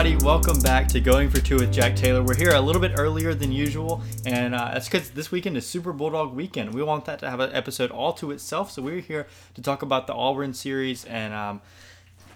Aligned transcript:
everybody. 0.00 0.24
Welcome 0.24 0.58
back 0.60 0.88
to 0.88 1.00
Going 1.00 1.28
for 1.28 1.42
Two 1.42 1.56
with 1.56 1.70
Jack 1.70 1.94
Taylor. 1.94 2.22
We're 2.22 2.34
here 2.34 2.54
a 2.54 2.60
little 2.60 2.80
bit 2.80 2.92
earlier 2.96 3.34
than 3.34 3.52
usual, 3.52 4.02
and 4.24 4.54
uh, 4.54 4.70
that's 4.72 4.88
because 4.88 5.10
this 5.10 5.30
weekend 5.30 5.58
is 5.58 5.66
Super 5.66 5.92
Bulldog 5.92 6.32
weekend. 6.32 6.72
We 6.72 6.82
want 6.82 7.04
that 7.04 7.18
to 7.18 7.28
have 7.28 7.38
an 7.38 7.52
episode 7.52 7.90
all 7.90 8.14
to 8.14 8.30
itself, 8.30 8.70
so 8.70 8.80
we're 8.80 9.00
here 9.00 9.26
to 9.56 9.60
talk 9.60 9.82
about 9.82 10.06
the 10.06 10.14
Auburn 10.14 10.54
series. 10.54 11.04
And 11.04 11.34
um, 11.34 11.60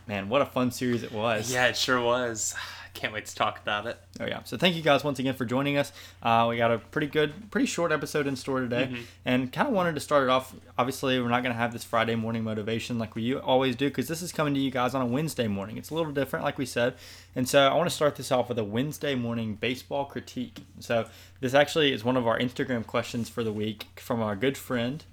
man, 0.07 0.29
what 0.29 0.43
a 0.43 0.45
fun 0.45 0.73
series 0.73 1.03
it 1.03 1.11
was! 1.11 1.51
Yeah, 1.51 1.69
it 1.69 1.77
sure 1.79 2.03
was. 2.03 2.55
Can't 2.95 3.13
wait 3.13 3.27
to 3.27 3.35
talk 3.35 3.61
about 3.61 3.87
it. 3.87 3.99
Oh 4.21 4.25
yeah. 4.25 4.43
So 4.45 4.57
thank 4.57 4.77
you 4.77 4.83
guys 4.83 5.03
once 5.03 5.19
again 5.19 5.35
for 5.35 5.45
joining 5.45 5.77
us. 5.77 5.93
Uh, 6.23 6.47
we 6.49 6.57
got 6.57 6.71
a 6.71 6.79
pretty 6.79 7.09
good, 7.09 7.51
pretty 7.51 7.67
short 7.67 7.91
episode 7.93 8.27
in 8.29 8.37
store 8.37 8.61
today, 8.61 8.87
Mm-hmm. 8.93 9.03
and 9.25 9.53
kind 9.53 9.67
of 9.69 9.75
wanted 9.75 9.95
to 9.97 10.01
start 10.01 10.23
it 10.23 10.31
off. 10.31 10.55
Obviously, 10.79 11.21
we're 11.21 11.29
not 11.29 11.43
going 11.43 11.53
to 11.53 11.59
have 11.59 11.73
this 11.73 11.83
Friday 11.85 12.15
morning 12.15 12.45
motivation 12.45 12.99
like 12.99 13.15
we 13.17 13.35
always 13.35 13.75
do 13.75 13.89
because 13.89 14.07
this 14.07 14.23
is 14.23 14.31
coming 14.33 14.55
to 14.55 14.61
you 14.61 14.71
guys 14.71 14.95
on 14.95 15.03
a 15.03 15.07
Wednesday 15.07 15.49
morning. 15.49 15.77
It's 15.77 15.91
a 15.91 15.95
little 15.95 16.13
different, 16.13 16.45
like 16.45 16.57
we 16.57 16.67
said, 16.67 16.95
and 17.35 17.49
so 17.49 17.67
I 17.69 17.75
want 17.75 17.91
to 17.91 17.95
start 17.95 18.15
this 18.15 18.31
off 18.31 18.49
with 18.49 18.59
a 18.61 18.65
Wednesday 18.65 19.17
morning 19.17 19.57
baseball 19.57 20.05
critique. 20.05 20.61
So 20.79 21.07
this 21.41 21.53
actually 21.53 21.93
is 21.93 22.05
one 22.05 22.17
of 22.17 22.27
our 22.29 22.39
Instagram 22.39 22.87
questions 22.87 23.29
for 23.29 23.43
the 23.43 23.53
week 23.53 23.87
from 23.97 24.23
our 24.23 24.37
good 24.37 24.57
friend. 24.57 25.05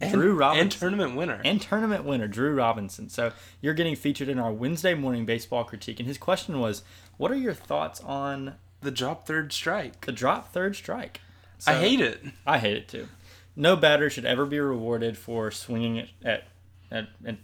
Drew 0.00 0.34
Robinson 0.34 0.62
And 0.62 0.72
tournament 0.72 1.16
winner. 1.16 1.40
and 1.44 1.60
tournament 1.60 2.04
winner 2.04 2.28
Drew 2.28 2.54
Robinson. 2.54 3.08
So 3.08 3.32
you're 3.60 3.74
getting 3.74 3.96
featured 3.96 4.28
in 4.28 4.38
our 4.38 4.52
Wednesday 4.52 4.94
morning 4.94 5.24
baseball 5.24 5.64
critique, 5.64 5.98
and 6.00 6.06
his 6.06 6.18
question 6.18 6.60
was, 6.60 6.82
"What 7.16 7.30
are 7.30 7.36
your 7.36 7.54
thoughts 7.54 8.00
on 8.02 8.56
the 8.82 8.90
drop 8.90 9.26
third 9.26 9.52
strike. 9.52 10.04
the 10.04 10.12
drop 10.12 10.52
third 10.52 10.76
strike?" 10.76 11.20
I 11.66 11.74
hate 11.74 12.00
it. 12.00 12.22
I 12.46 12.58
hate 12.58 12.76
it 12.76 12.88
too. 12.88 13.08
No 13.56 13.74
batter 13.76 14.10
should 14.10 14.26
ever 14.26 14.44
be 14.44 14.60
rewarded 14.60 15.16
for 15.16 15.50
swinging 15.50 15.96
it 15.96 16.10
at, 16.22 16.44
at 16.90 17.08
and 17.24 17.38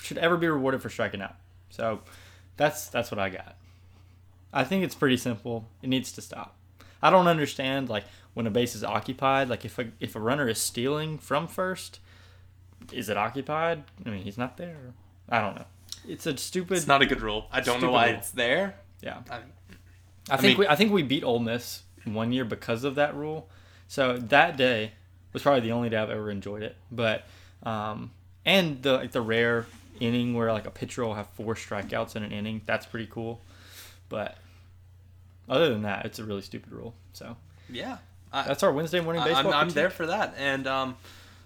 should 0.00 0.18
ever 0.18 0.36
be 0.36 0.48
rewarded 0.48 0.82
for 0.82 0.90
striking 0.90 1.22
out. 1.22 1.36
So 1.70 2.00
that's 2.56 2.88
that's 2.88 3.12
what 3.12 3.20
I 3.20 3.28
got. 3.28 3.56
I 4.52 4.64
think 4.64 4.82
it's 4.84 4.96
pretty 4.96 5.16
simple. 5.16 5.68
It 5.82 5.88
needs 5.88 6.10
to 6.12 6.20
stop. 6.20 6.56
I 7.02 7.10
don't 7.10 7.26
understand 7.28 7.88
like 7.88 8.04
when 8.34 8.46
a 8.46 8.50
base 8.50 8.74
is 8.74 8.84
occupied. 8.84 9.48
Like 9.48 9.64
if 9.64 9.78
a 9.78 9.86
if 10.00 10.14
a 10.16 10.20
runner 10.20 10.48
is 10.48 10.58
stealing 10.58 11.18
from 11.18 11.48
first, 11.48 11.98
is 12.92 13.08
it 13.08 13.16
occupied? 13.16 13.84
I 14.06 14.10
mean, 14.10 14.22
he's 14.22 14.38
not 14.38 14.56
there. 14.56 14.94
I 15.28 15.40
don't 15.40 15.56
know. 15.56 15.64
It's 16.08 16.26
a 16.26 16.36
stupid. 16.36 16.76
It's 16.76 16.86
not 16.86 17.02
a 17.02 17.06
good 17.06 17.20
rule. 17.20 17.46
I 17.52 17.60
don't 17.60 17.80
know 17.80 17.90
why 17.90 18.08
rule. 18.08 18.16
it's 18.18 18.30
there. 18.30 18.76
yeah. 19.02 19.18
I, 19.30 19.38
I 20.30 20.36
think 20.36 20.58
mean- 20.58 20.58
we 20.58 20.66
I 20.68 20.76
think 20.76 20.92
we 20.92 21.02
beat 21.02 21.24
Ole 21.24 21.38
Miss 21.38 21.82
one 22.04 22.32
year 22.32 22.44
because 22.44 22.84
of 22.84 22.94
that 22.96 23.14
rule. 23.14 23.48
So 23.88 24.16
that 24.16 24.56
day 24.56 24.92
was 25.32 25.42
probably 25.42 25.60
the 25.60 25.72
only 25.72 25.88
day 25.88 25.96
I've 25.96 26.10
ever 26.10 26.30
enjoyed 26.30 26.62
it. 26.62 26.76
But 26.90 27.24
um, 27.62 28.10
and 28.44 28.82
the 28.82 28.94
like 28.94 29.12
the 29.12 29.20
rare 29.20 29.66
inning 30.00 30.34
where 30.34 30.52
like 30.52 30.66
a 30.66 30.70
pitcher 30.70 31.04
will 31.04 31.14
have 31.14 31.28
four 31.28 31.54
strikeouts 31.54 32.16
in 32.16 32.22
an 32.22 32.32
inning, 32.32 32.62
that's 32.66 32.86
pretty 32.86 33.06
cool. 33.10 33.40
But 34.08 34.36
other 35.48 35.68
than 35.70 35.82
that, 35.82 36.06
it's 36.06 36.18
a 36.18 36.24
really 36.24 36.42
stupid 36.42 36.72
rule. 36.72 36.94
So 37.12 37.36
yeah. 37.68 37.98
I, 38.32 38.44
that's 38.44 38.62
our 38.62 38.72
Wednesday 38.72 39.00
morning 39.00 39.22
baseball. 39.22 39.52
I'm, 39.52 39.68
I'm 39.68 39.70
there 39.70 39.90
for 39.90 40.06
that. 40.06 40.34
And 40.38 40.66
um, 40.66 40.96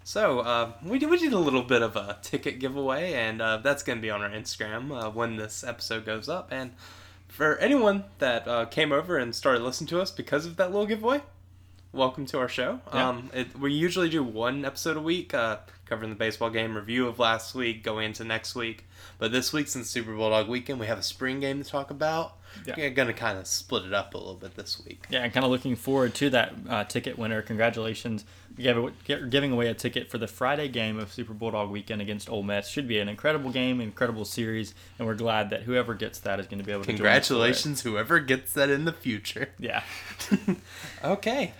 so 0.03 0.39
uh, 0.39 0.71
we 0.83 0.99
did, 0.99 1.09
we 1.09 1.17
did 1.17 1.33
a 1.33 1.39
little 1.39 1.63
bit 1.63 1.81
of 1.81 1.95
a 1.97 2.17
ticket 2.21 2.59
giveaway, 2.59 3.13
and 3.13 3.41
uh, 3.41 3.57
that's 3.57 3.83
going 3.83 3.97
to 3.97 4.01
be 4.01 4.09
on 4.09 4.21
our 4.21 4.29
Instagram 4.29 4.91
uh, 4.91 5.09
when 5.09 5.35
this 5.35 5.63
episode 5.65 6.05
goes 6.05 6.29
up. 6.29 6.49
And 6.51 6.71
for 7.27 7.57
anyone 7.57 8.05
that 8.19 8.47
uh, 8.47 8.65
came 8.65 8.93
over 8.93 9.17
and 9.17 9.35
started 9.35 9.63
listening 9.63 9.89
to 9.89 10.01
us 10.01 10.11
because 10.11 10.45
of 10.45 10.55
that 10.55 10.71
little 10.71 10.85
giveaway, 10.85 11.21
welcome 11.97 12.25
to 12.27 12.39
our 12.39 12.47
show. 12.47 12.79
Yeah. 12.93 13.09
Um, 13.09 13.29
it, 13.33 13.59
we 13.59 13.73
usually 13.73 14.09
do 14.09 14.23
one 14.23 14.63
episode 14.63 14.95
a 14.95 15.01
week, 15.01 15.33
uh, 15.33 15.57
covering 15.85 16.11
the 16.11 16.15
baseball 16.15 16.49
game, 16.49 16.75
review 16.75 17.07
of 17.07 17.19
last 17.19 17.55
week, 17.55 17.83
going 17.83 18.05
into 18.05 18.23
next 18.23 18.55
week. 18.55 18.85
But 19.17 19.31
this 19.31 19.51
week, 19.51 19.67
since 19.67 19.89
Super 19.89 20.15
Bulldog 20.15 20.47
weekend, 20.47 20.79
we 20.79 20.85
have 20.85 20.99
a 20.99 21.03
spring 21.03 21.39
game 21.39 21.61
to 21.61 21.69
talk 21.69 21.89
about. 21.89 22.37
Yeah. 22.65 22.75
We're 22.77 22.89
going 22.91 23.07
to 23.07 23.13
kind 23.13 23.37
of 23.37 23.45
split 23.47 23.83
it 23.85 23.93
up 23.93 24.13
a 24.13 24.17
little 24.17 24.35
bit 24.35 24.55
this 24.55 24.81
week. 24.85 25.05
Yeah, 25.09 25.23
and 25.23 25.33
kind 25.33 25.45
of 25.45 25.51
looking 25.51 25.75
forward 25.75 26.13
to 26.15 26.29
that 26.31 26.53
uh, 26.69 26.83
ticket 26.85 27.17
winner. 27.17 27.41
Congratulations. 27.41 28.25
We 28.57 28.63
gave 28.63 29.29
giving 29.29 29.51
away 29.51 29.67
a 29.67 29.73
ticket 29.73 30.09
for 30.09 30.17
the 30.17 30.27
Friday 30.27 30.67
game 30.67 30.97
of 30.97 31.11
Super 31.11 31.33
Bulldog 31.33 31.69
weekend 31.69 32.01
against 32.01 32.29
Ole 32.29 32.43
Miss. 32.43 32.67
Should 32.67 32.87
be 32.87 32.99
an 32.99 33.09
incredible 33.09 33.51
game, 33.51 33.81
incredible 33.81 34.25
series, 34.25 34.73
and 34.97 35.07
we're 35.07 35.15
glad 35.15 35.49
that 35.51 35.63
whoever 35.63 35.93
gets 35.93 36.19
that 36.19 36.39
is 36.39 36.47
going 36.47 36.59
to 36.59 36.65
be 36.65 36.71
able 36.71 36.83
to. 36.83 36.87
Congratulations, 36.87 37.81
whoever 37.81 38.19
gets 38.19 38.53
that 38.53 38.69
in 38.69 38.85
the 38.85 38.93
future. 38.93 39.49
Yeah. 39.59 39.83
okay. 41.03 41.53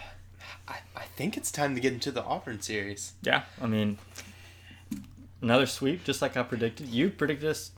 I, 0.68 0.78
I 0.96 1.04
think 1.04 1.38
it's 1.38 1.52
time 1.52 1.76
to 1.76 1.82
get 1.82 1.94
into 1.94 2.12
the 2.12 2.24
Auburn 2.24 2.62
series. 2.62 3.14
Yeah. 3.22 3.44
I 3.62 3.68
mean, 3.68 3.98
another 5.42 5.66
sweep, 5.66 6.04
just 6.04 6.22
like 6.22 6.36
I 6.38 6.44
predicted. 6.44 6.88
You 6.88 7.10
predicted 7.10 7.50
us 7.50 7.72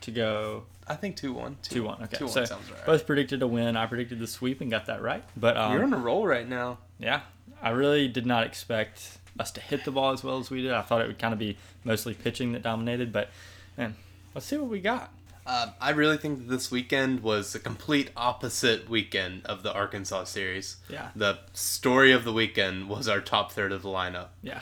to 0.00 0.10
go 0.10 0.64
I 0.88 0.94
think 0.94 1.16
2 1.16 1.32
1. 1.32 1.56
2 1.62 1.82
1. 1.82 2.02
Okay. 2.04 2.16
2 2.16 2.28
so 2.28 2.40
1 2.40 2.46
sounds 2.46 2.70
right. 2.70 2.86
both 2.86 3.06
predicted 3.06 3.42
a 3.42 3.46
win. 3.46 3.76
I 3.76 3.86
predicted 3.86 4.18
the 4.18 4.26
sweep 4.26 4.60
and 4.60 4.70
got 4.70 4.86
that 4.86 5.02
right. 5.02 5.24
But 5.36 5.56
um, 5.56 5.72
You're 5.72 5.82
on 5.82 5.92
a 5.92 5.98
roll 5.98 6.26
right 6.26 6.48
now. 6.48 6.78
Yeah, 6.98 7.22
I 7.60 7.70
really 7.70 8.08
did 8.08 8.24
not 8.24 8.44
expect 8.44 9.18
us 9.38 9.50
to 9.52 9.60
hit 9.60 9.84
the 9.84 9.90
ball 9.90 10.12
as 10.12 10.22
well 10.22 10.38
as 10.38 10.48
we 10.48 10.62
did. 10.62 10.72
I 10.72 10.82
thought 10.82 11.00
it 11.00 11.08
would 11.08 11.18
kind 11.18 11.32
of 11.32 11.38
be 11.38 11.58
mostly 11.84 12.14
pitching 12.14 12.52
that 12.52 12.62
dominated, 12.62 13.12
but 13.12 13.30
man, 13.76 13.96
let's 14.34 14.46
see 14.46 14.56
what 14.56 14.70
we 14.70 14.80
got. 14.80 15.12
Um, 15.46 15.72
I 15.80 15.90
really 15.90 16.16
think 16.16 16.40
that 16.40 16.48
this 16.48 16.70
weekend 16.70 17.20
was 17.20 17.54
a 17.54 17.60
complete 17.60 18.10
opposite 18.16 18.88
weekend 18.90 19.46
of 19.46 19.62
the 19.62 19.72
Arkansas 19.72 20.24
series. 20.24 20.78
Yeah. 20.88 21.10
The 21.14 21.38
story 21.52 22.10
of 22.12 22.24
the 22.24 22.32
weekend 22.32 22.88
was 22.88 23.06
our 23.08 23.20
top 23.20 23.52
third 23.52 23.70
of 23.70 23.82
the 23.82 23.88
lineup. 23.88 24.28
Yeah, 24.42 24.60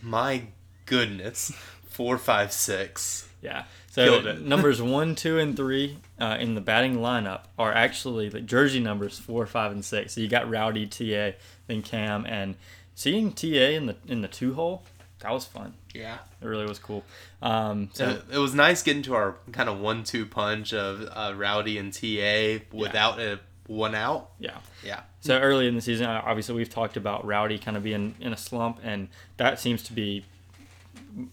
My 0.00 0.44
goodness. 0.86 1.52
Four, 1.88 2.16
five, 2.16 2.52
six. 2.52 3.28
yeah. 3.42 3.64
So 3.90 4.04
Killed 4.06 4.26
it. 4.26 4.40
numbers 4.46 4.80
one, 4.80 5.14
two, 5.14 5.38
and 5.38 5.54
three 5.54 5.98
uh, 6.18 6.38
in 6.40 6.54
the 6.54 6.62
batting 6.62 6.96
lineup 6.96 7.42
are 7.58 7.70
actually 7.72 8.30
the 8.30 8.40
jersey 8.40 8.80
numbers 8.80 9.18
four, 9.18 9.44
five, 9.44 9.70
and 9.72 9.84
six. 9.84 10.14
So 10.14 10.22
you 10.22 10.28
got 10.28 10.48
Rowdy, 10.48 10.86
Ta, 10.86 11.36
then 11.66 11.82
Cam, 11.82 12.24
and 12.24 12.56
seeing 12.94 13.32
Ta 13.32 13.46
in 13.48 13.84
the 13.86 13.96
in 14.08 14.22
the 14.22 14.28
two 14.28 14.54
hole 14.54 14.84
that 15.22 15.32
was 15.32 15.44
fun. 15.44 15.74
Yeah. 15.94 16.18
It 16.40 16.46
really 16.46 16.66
was 16.66 16.78
cool. 16.78 17.04
Um, 17.40 17.90
so 17.92 18.14
So 18.14 18.22
it 18.30 18.38
was 18.38 18.54
nice 18.54 18.82
getting 18.82 19.02
to 19.04 19.14
our 19.14 19.36
kind 19.52 19.68
of 19.68 19.78
one-two 19.80 20.26
punch 20.26 20.72
of 20.74 21.08
uh, 21.10 21.34
Rowdy 21.36 21.78
and 21.78 21.92
TA 21.92 22.64
without 22.76 23.18
a 23.20 23.40
one 23.66 23.94
out. 23.94 24.30
yeah. 24.38 24.58
Yeah. 24.84 25.00
So 25.20 25.38
early 25.38 25.68
in 25.68 25.74
the 25.76 25.80
season, 25.80 26.06
uh, 26.06 26.20
obviously 26.24 26.54
we've 26.56 26.68
talked 26.68 26.96
about 26.96 27.24
Rowdy 27.24 27.58
kind 27.58 27.76
of 27.76 27.82
being 27.84 28.14
in 28.20 28.32
a 28.32 28.36
slump, 28.36 28.80
and 28.82 29.08
that 29.36 29.60
seems 29.60 29.82
to 29.84 29.92
be 29.92 30.24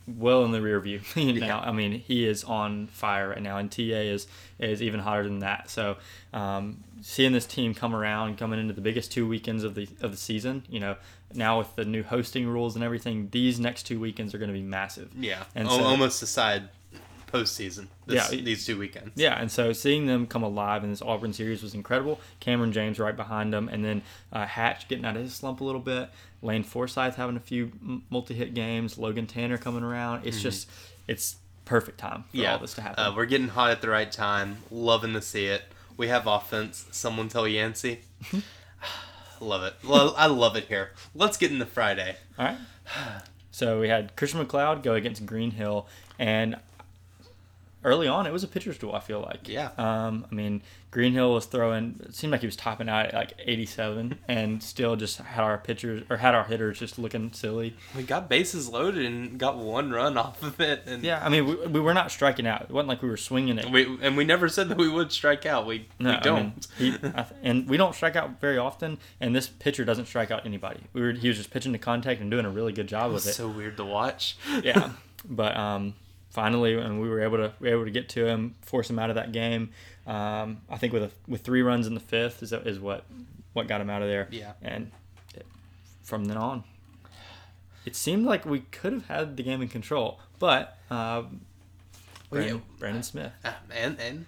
well 0.07 0.43
in 0.45 0.51
the 0.51 0.61
rear 0.61 0.79
view 0.79 1.01
now. 1.15 1.59
I 1.61 1.71
mean, 1.71 1.93
he 1.93 2.27
is 2.27 2.43
on 2.43 2.87
fire 2.87 3.29
right 3.29 3.41
now, 3.41 3.57
and 3.57 3.71
TA 3.71 3.81
is 3.81 4.27
is 4.59 4.81
even 4.81 4.99
hotter 4.99 5.23
than 5.23 5.39
that. 5.39 5.69
So 5.69 5.97
um, 6.33 6.83
seeing 7.01 7.31
this 7.31 7.45
team 7.45 7.73
come 7.73 7.95
around, 7.95 8.37
coming 8.37 8.59
into 8.59 8.73
the 8.73 8.81
biggest 8.81 9.11
two 9.11 9.27
weekends 9.27 9.63
of 9.63 9.73
the 9.75 9.87
of 10.01 10.11
the 10.11 10.17
season, 10.17 10.63
you 10.69 10.79
know, 10.79 10.95
now 11.33 11.59
with 11.59 11.75
the 11.75 11.85
new 11.85 12.03
hosting 12.03 12.47
rules 12.47 12.75
and 12.75 12.83
everything, 12.83 13.29
these 13.31 13.59
next 13.59 13.83
two 13.83 13.99
weekends 13.99 14.33
are 14.33 14.37
going 14.37 14.49
to 14.49 14.53
be 14.57 14.61
massive. 14.63 15.09
Yeah. 15.17 15.43
And 15.55 15.67
so- 15.69 15.83
almost 15.83 16.19
decide 16.19 16.69
postseason. 17.31 17.87
This, 18.07 18.31
Yeah. 18.31 18.41
These 18.41 18.65
two 18.65 18.77
weekends. 18.79 19.11
Yeah, 19.15 19.39
and 19.39 19.51
so 19.51 19.71
seeing 19.71 20.07
them 20.07 20.25
come 20.25 20.41
alive 20.41 20.83
in 20.83 20.89
this 20.89 21.01
Auburn 21.01 21.31
series 21.33 21.61
was 21.61 21.75
incredible. 21.75 22.19
Kamren 22.41 22.71
James 22.71 22.97
right 22.97 23.15
behind 23.15 23.53
them, 23.53 23.69
and 23.69 23.85
then 23.85 24.01
uh, 24.33 24.47
Hatch 24.47 24.87
getting 24.87 25.05
out 25.05 25.15
of 25.15 25.21
his 25.21 25.35
slump 25.35 25.61
a 25.61 25.63
little 25.63 25.81
bit. 25.81 26.09
Lane 26.41 26.63
Forsythe 26.63 27.15
having 27.15 27.35
a 27.37 27.39
few 27.41 27.71
multi-hit 28.09 28.53
games. 28.55 28.97
Logan 28.97 29.27
Tanner 29.27 29.57
coming 29.59 29.83
around. 29.83 30.25
It's 30.25 30.41
just, 30.41 30.69
it's 31.07 31.35
perfect 31.65 31.99
time 31.99 32.23
for 32.23 32.29
Mm-hmm. 32.29 32.37
Yeah. 32.39 32.53
all 32.53 32.59
this 32.59 32.73
to 32.75 32.81
happen. 32.81 33.03
Uh, 33.03 33.13
we're 33.15 33.25
getting 33.27 33.49
hot 33.49 33.69
at 33.69 33.81
the 33.81 33.89
right 33.89 34.11
time. 34.11 34.57
Loving 34.71 35.13
to 35.13 35.21
see 35.21 35.45
it. 35.45 35.61
We 35.97 36.07
have 36.07 36.25
offense. 36.25 36.87
Someone 36.91 37.27
tell 37.29 37.47
Yancey. 37.47 37.99
love 39.41 39.63
it. 39.63 39.73
Lo- 39.83 40.13
I 40.17 40.27
love 40.27 40.55
it 40.55 40.65
here. 40.65 40.91
Let's 41.15 41.37
get 41.37 41.51
into 41.51 41.65
Friday. 41.65 42.15
all 42.37 42.45
right. 42.45 42.57
So 43.51 43.81
we 43.81 43.89
had 43.89 44.15
Christian 44.15 44.39
MacLeod 44.39 44.83
go 44.83 44.93
against 44.93 45.25
Greenhill, 45.25 45.87
and 46.17 46.55
early 47.83 48.07
on 48.07 48.27
it 48.27 48.33
was 48.33 48.43
a 48.43 48.47
pitcher's 48.47 48.77
duel. 48.77 48.93
I 48.95 48.99
feel 48.99 49.21
like. 49.21 49.47
Yeah. 49.47 49.69
Um, 49.77 50.25
I 50.31 50.35
mean, 50.35 50.61
Greenhill 50.91 51.33
was 51.33 51.45
throwing. 51.45 51.99
It 52.03 52.15
seemed 52.15 52.31
like 52.31 52.41
he 52.41 52.47
was 52.47 52.55
topping 52.55 52.89
out 52.89 53.07
at 53.07 53.13
like 53.13 53.33
87, 53.39 54.19
and 54.27 54.61
still 54.63 54.95
just 54.95 55.19
had 55.19 55.43
our 55.43 55.57
pitchers 55.57 56.03
or 56.09 56.17
had 56.17 56.35
our 56.35 56.43
hitters 56.43 56.79
just 56.79 56.97
looking 56.97 57.31
silly. 57.31 57.75
We 57.95 58.03
got 58.03 58.27
bases 58.27 58.69
loaded 58.69 59.05
and 59.05 59.37
got 59.37 59.57
one 59.57 59.91
run 59.91 60.17
off 60.17 60.41
of 60.43 60.59
it. 60.59 60.83
And 60.87 61.03
Yeah, 61.03 61.23
I 61.23 61.29
mean, 61.29 61.45
we, 61.45 61.55
we 61.67 61.79
were 61.79 61.93
not 61.93 62.11
striking 62.11 62.47
out. 62.47 62.63
It 62.63 62.71
wasn't 62.71 62.89
like 62.89 63.01
we 63.01 63.09
were 63.09 63.17
swinging 63.17 63.57
it. 63.59 63.69
We, 63.69 63.97
and 64.01 64.17
we 64.17 64.23
never 64.25 64.49
said 64.49 64.69
that 64.69 64.77
we 64.77 64.89
would 64.89 65.11
strike 65.11 65.45
out. 65.45 65.65
We, 65.65 65.87
No, 65.99 66.11
we 66.11 66.17
don't. 66.21 66.67
mean, 66.79 66.91
he, 66.91 67.07
I 67.15 67.21
th- 67.23 67.39
and 67.43 67.69
we 67.69 67.77
don't 67.77 67.93
strike 67.95 68.15
out 68.15 68.41
very 68.41 68.57
often. 68.57 68.97
And 69.21 69.35
this 69.35 69.47
pitcher 69.47 69.85
doesn't 69.85 70.05
strike 70.07 70.31
out 70.31 70.45
anybody. 70.45 70.81
We 70.93 71.01
were, 71.01 71.11
he 71.11 71.27
was 71.27 71.37
just 71.37 71.51
pitching 71.51 71.71
to 71.73 71.79
contact 71.79 72.19
and 72.19 72.31
doing 72.31 72.45
a 72.45 72.49
really 72.49 72.73
good 72.73 72.87
job 72.87 73.13
with 73.13 73.27
it. 73.27 73.33
so 73.33 73.47
weird 73.47 73.77
to 73.77 73.85
watch. 73.85 74.37
yeah, 74.63 74.91
but 75.29 75.55
um, 75.55 75.93
finally, 76.29 76.75
and 76.75 77.01
we 77.01 77.09
were 77.09 77.21
able 77.21 77.37
to 77.37 77.53
we 77.59 77.69
were 77.69 77.75
able 77.75 77.85
to 77.85 77.91
get 77.91 78.09
to 78.09 78.25
him, 78.25 78.55
force 78.61 78.89
him 78.89 78.99
out 78.99 79.09
of 79.09 79.15
that 79.15 79.31
game. 79.31 79.71
Um, 80.07 80.61
I 80.69 80.77
think 80.77 80.93
with 80.93 81.03
a, 81.03 81.11
with 81.27 81.41
three 81.41 81.61
runs 81.61 81.87
in 81.87 81.93
the 81.93 81.99
fifth 81.99 82.41
is 82.43 82.51
is 82.53 82.79
what 82.79 83.05
what 83.53 83.67
got 83.67 83.81
him 83.81 83.89
out 83.89 84.01
of 84.01 84.07
there. 84.07 84.27
Yeah. 84.31 84.53
and 84.61 84.91
it, 85.35 85.45
from 86.03 86.25
then 86.25 86.37
on, 86.37 86.63
it 87.85 87.95
seemed 87.95 88.25
like 88.25 88.45
we 88.45 88.61
could 88.61 88.93
have 88.93 89.05
had 89.07 89.37
the 89.37 89.43
game 89.43 89.61
in 89.61 89.67
control, 89.67 90.19
but 90.39 90.77
Well, 90.89 91.29
Brandon, 92.29 92.55
yeah. 92.57 92.61
Brandon 92.79 93.03
Smith. 93.03 93.31
Ah, 93.43 93.57
and 93.75 93.99
and 93.99 94.25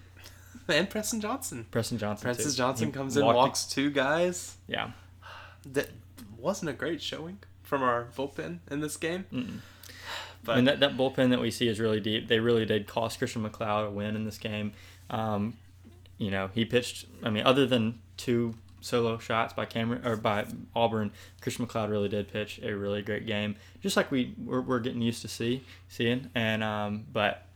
and 0.68 0.88
Preston 0.90 1.20
Johnson. 1.20 1.66
Preston 1.70 1.98
Johnson. 1.98 2.24
Preston 2.24 2.50
too. 2.50 2.56
Johnson 2.56 2.86
He 2.88 2.92
comes 2.92 3.16
in, 3.16 3.24
walks 3.24 3.64
two 3.64 3.90
guys. 3.90 4.56
Yeah. 4.66 4.90
That 5.72 5.90
wasn't 6.38 6.70
a 6.70 6.72
great 6.72 7.00
showing 7.00 7.38
from 7.62 7.82
our 7.82 8.06
bullpen 8.16 8.58
in 8.70 8.80
this 8.80 8.96
game. 8.96 9.26
Mm-mm. 9.32 9.58
But 10.44 10.52
I 10.52 10.56
mean, 10.56 10.64
that, 10.64 10.80
that 10.80 10.96
bullpen 10.96 11.30
that 11.30 11.40
we 11.40 11.50
see 11.50 11.68
is 11.68 11.78
really 11.78 12.00
deep. 12.00 12.28
They 12.28 12.40
really 12.40 12.66
did 12.66 12.86
cost 12.86 13.18
Christian 13.18 13.42
MacLeod 13.42 13.86
a 13.86 13.90
win 13.90 14.16
in 14.16 14.24
this 14.24 14.38
game. 14.38 14.72
Um, 15.08 15.54
you 16.18 16.30
know, 16.30 16.50
he 16.54 16.64
pitched. 16.64 17.06
I 17.22 17.30
mean, 17.30 17.44
other 17.44 17.66
than 17.66 18.00
two 18.16 18.54
solo 18.80 19.18
shots 19.18 19.52
by 19.52 19.64
Cameron 19.64 20.04
or 20.06 20.16
by 20.16 20.46
Auburn, 20.74 21.12
Christian 21.40 21.64
MacLeod 21.64 21.90
really 21.90 22.08
did 22.08 22.32
pitch 22.32 22.60
a 22.62 22.72
really 22.72 23.02
great 23.02 23.26
game, 23.26 23.56
just 23.80 23.96
like 23.96 24.10
we 24.10 24.34
we're, 24.44 24.60
we're 24.60 24.80
getting 24.80 25.02
used 25.02 25.22
to 25.22 25.28
see 25.28 25.62
seeing. 25.88 26.30
And 26.34 26.62
um, 26.64 27.06
but 27.12 27.46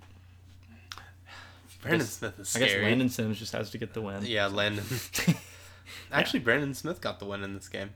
Brandon 1.83 2.01
guess- 2.01 2.11
Smith 2.13 2.39
is 2.39 2.57
I 2.57 2.59
guess 2.61 2.75
Landon 2.75 3.09
Sims 3.09 3.39
just 3.39 3.53
has 3.53 3.71
to 3.71 3.79
get 3.79 3.95
the 3.95 4.03
win. 4.03 4.25
Yeah, 4.25 4.47
Landon. 4.47 4.85
Actually, 6.13 6.41
Brandon 6.41 6.75
Smith 6.75 7.01
got 7.01 7.19
the 7.19 7.25
win 7.27 7.43
in 7.43 7.55
this 7.55 7.69
game. 7.69 7.91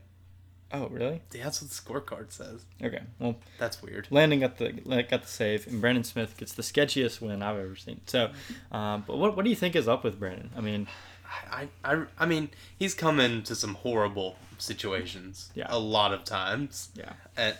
Oh, 0.73 0.87
really? 0.87 1.21
Yeah, 1.33 1.43
that's 1.45 1.61
what 1.61 1.69
the 1.71 1.75
scorecard 1.75 2.31
says. 2.31 2.63
Okay. 2.83 3.01
Well, 3.19 3.35
That's 3.57 3.81
weird. 3.81 4.07
Landon 4.09 4.39
got 4.39 4.57
the 4.57 4.71
got 4.71 5.23
the 5.23 5.27
save, 5.27 5.67
and 5.67 5.81
Brandon 5.81 6.03
Smith 6.03 6.37
gets 6.37 6.53
the 6.53 6.61
sketchiest 6.61 7.19
win 7.21 7.41
I've 7.43 7.57
ever 7.59 7.75
seen. 7.75 8.01
So, 8.05 8.31
um, 8.71 9.03
but 9.05 9.17
what 9.17 9.35
what 9.35 9.43
do 9.43 9.49
you 9.49 9.55
think 9.55 9.75
is 9.75 9.87
up 9.87 10.03
with 10.03 10.19
Brandon? 10.19 10.49
I 10.55 10.61
mean, 10.61 10.87
I, 11.51 11.67
I, 11.83 12.03
I 12.19 12.25
mean, 12.25 12.49
he's 12.77 12.93
come 12.93 13.19
into 13.19 13.55
some 13.55 13.75
horrible 13.75 14.37
situations. 14.57 15.51
Yeah. 15.55 15.67
A 15.69 15.79
lot 15.79 16.13
of 16.13 16.23
times. 16.23 16.89
yeah, 16.95 17.13
And, 17.37 17.55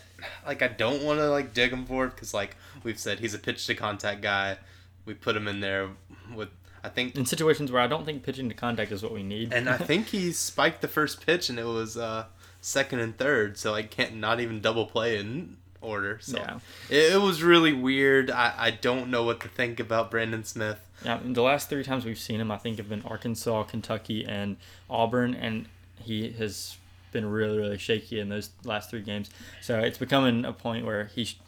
like, 0.46 0.62
I 0.62 0.68
don't 0.68 1.04
want 1.04 1.20
to, 1.20 1.30
like, 1.30 1.54
dig 1.54 1.72
him 1.72 1.86
for 1.86 2.06
it 2.06 2.10
because, 2.12 2.34
like, 2.34 2.56
we've 2.84 3.00
said 3.00 3.20
he's 3.20 3.34
a 3.34 3.40
pitch 3.40 3.66
to 3.68 3.76
contact 3.76 4.22
guy. 4.22 4.58
We 5.06 5.14
put 5.14 5.36
him 5.36 5.48
in 5.48 5.62
there 5.62 5.90
with, 6.36 6.50
I 6.84 6.90
think, 6.90 7.16
in 7.16 7.26
situations 7.26 7.72
where 7.72 7.82
I 7.82 7.88
don't 7.88 8.06
think 8.06 8.24
pitching 8.24 8.50
to 8.50 8.56
contact 8.56 8.92
is 8.92 9.02
what 9.04 9.14
we 9.14 9.24
need. 9.24 9.54
and 9.54 9.70
I 9.70 9.78
think 9.90 10.08
he 10.08 10.32
spiked 10.32 10.82
the 10.82 10.88
first 10.88 11.26
pitch 11.26 11.50
and 11.50 11.58
it 11.58 11.64
was 11.66 11.96
uh, 11.98 12.26
second 12.62 13.00
and 13.00 13.18
third. 13.18 13.58
So 13.58 13.74
I 13.74 13.84
can't 13.84 14.16
not 14.16 14.40
even 14.40 14.62
double 14.62 14.86
play 14.86 15.18
in 15.18 15.58
order. 15.82 16.20
So 16.22 16.38
Yeah. 16.38 16.60
it, 16.90 17.14
it 17.14 17.22
was 17.22 17.42
really 17.44 17.74
weird. 17.74 18.30
I, 18.32 18.54
I 18.58 18.72
don't 18.72 19.10
know 19.10 19.24
what 19.24 19.40
to 19.42 19.48
think 19.48 19.80
about 19.80 20.12
Brandon 20.12 20.44
Smith. 20.44 20.80
Yeah, 21.04 21.20
the 21.24 21.42
last 21.42 21.68
three 21.70 21.84
times 21.84 22.06
we've 22.06 22.20
seen 22.20 22.40
him, 22.40 22.52
I 22.52 22.58
think, 22.58 22.78
have 22.78 22.88
been 22.88 23.02
Arkansas, 23.02 23.64
Kentucky, 23.64 24.24
and 24.24 24.58
Auburn, 24.90 25.34
and 25.34 25.66
he 26.00 26.32
has 26.34 26.78
been 27.12 27.26
really, 27.26 27.58
really 27.58 27.80
shaky 27.80 28.20
in 28.20 28.30
those 28.30 28.52
last 28.64 28.92
three 28.92 29.02
games. 29.02 29.32
So 29.62 29.80
it's 29.80 29.98
becoming 29.98 30.46
a 30.46 30.54
point 30.54 30.86
where 30.86 31.06
he 31.06 31.26
sh- 31.26 31.40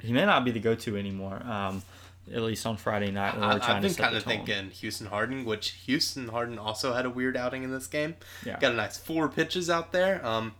he 0.00 0.12
may 0.12 0.26
not 0.26 0.44
be 0.44 0.50
the 0.50 0.60
go-to 0.60 0.96
anymore. 0.96 1.42
Um, 1.44 1.82
at 2.34 2.42
least 2.42 2.66
on 2.66 2.76
Friday 2.76 3.10
night 3.10 3.38
when 3.38 3.48
we're 3.48 3.58
trying 3.58 3.76
I've 3.76 3.82
to 3.82 3.88
been 3.88 3.96
kind 3.96 4.16
of 4.16 4.22
thinking 4.24 4.70
Houston 4.70 5.06
Harding, 5.06 5.44
which 5.44 5.70
Houston 5.86 6.28
Harding 6.28 6.58
also 6.58 6.92
had 6.94 7.06
a 7.06 7.10
weird 7.10 7.36
outing 7.36 7.62
in 7.62 7.70
this 7.70 7.86
game. 7.86 8.16
Yeah. 8.44 8.58
Got 8.58 8.72
a 8.72 8.76
nice 8.76 8.96
four 8.96 9.28
pitches 9.28 9.70
out 9.70 9.92
there. 9.92 10.24
Um, 10.24 10.54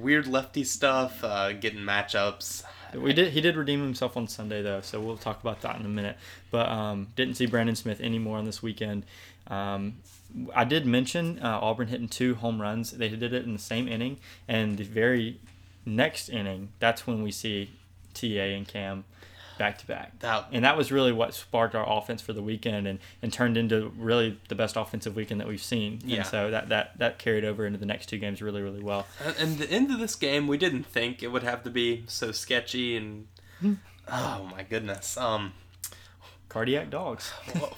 weird 0.00 0.26
lefty 0.26 0.64
stuff, 0.64 1.22
uh, 1.22 1.52
getting 1.52 1.80
matchups. 1.80 2.64
We 2.94 3.12
did. 3.12 3.32
He 3.32 3.40
did 3.40 3.56
redeem 3.56 3.80
himself 3.80 4.16
on 4.16 4.28
Sunday 4.28 4.62
though, 4.62 4.80
so 4.80 5.00
we'll 5.00 5.16
talk 5.16 5.40
about 5.40 5.60
that 5.62 5.78
in 5.80 5.84
a 5.84 5.88
minute. 5.88 6.16
But 6.50 6.68
um, 6.68 7.08
didn't 7.16 7.34
see 7.34 7.46
Brandon 7.46 7.74
Smith 7.74 8.00
anymore 8.00 8.38
on 8.38 8.44
this 8.44 8.62
weekend. 8.62 9.04
Um, 9.48 9.96
I 10.54 10.64
did 10.64 10.86
mention 10.86 11.38
uh, 11.40 11.58
Auburn 11.60 11.88
hitting 11.88 12.08
two 12.08 12.36
home 12.36 12.60
runs. 12.60 12.92
They 12.92 13.08
did 13.08 13.32
it 13.32 13.44
in 13.44 13.52
the 13.52 13.58
same 13.58 13.88
inning, 13.88 14.18
and 14.48 14.76
the 14.76 14.84
very 14.84 15.40
next 15.86 16.28
inning, 16.28 16.70
that's 16.78 17.06
when 17.06 17.22
we 17.22 17.30
see 17.30 17.70
TA 18.14 18.26
and 18.26 18.66
Cam 18.66 19.04
back 19.58 19.78
to 19.78 19.86
back. 19.86 20.18
That 20.20 20.46
And 20.52 20.64
that 20.64 20.76
was 20.76 20.90
really 20.92 21.12
what 21.12 21.34
sparked 21.34 21.74
our 21.74 21.84
offense 21.98 22.20
for 22.22 22.32
the 22.32 22.42
weekend 22.42 22.86
and, 22.86 22.98
and 23.22 23.32
turned 23.32 23.56
into 23.56 23.92
really 23.96 24.38
the 24.48 24.54
best 24.54 24.76
offensive 24.76 25.16
weekend 25.16 25.40
that 25.40 25.48
we've 25.48 25.62
seen. 25.62 26.00
Yeah. 26.04 26.18
And 26.18 26.26
so 26.26 26.50
that, 26.50 26.68
that, 26.68 26.98
that 26.98 27.18
carried 27.18 27.44
over 27.44 27.66
into 27.66 27.78
the 27.78 27.86
next 27.86 28.06
two 28.06 28.18
games 28.18 28.42
really, 28.42 28.62
really 28.62 28.82
well. 28.82 29.06
And, 29.24 29.36
and 29.38 29.58
the 29.58 29.70
end 29.70 29.90
of 29.90 29.98
this 29.98 30.14
game, 30.14 30.46
we 30.46 30.58
didn't 30.58 30.84
think 30.84 31.22
it 31.22 31.28
would 31.28 31.42
have 31.42 31.62
to 31.64 31.70
be 31.70 32.04
so 32.06 32.32
sketchy 32.32 32.96
and. 32.96 33.26
Hmm. 33.60 33.74
Oh 34.08 34.48
my 34.50 34.62
goodness. 34.62 35.16
Um, 35.16 35.52
Cardiac 36.48 36.90
dogs. 36.90 37.32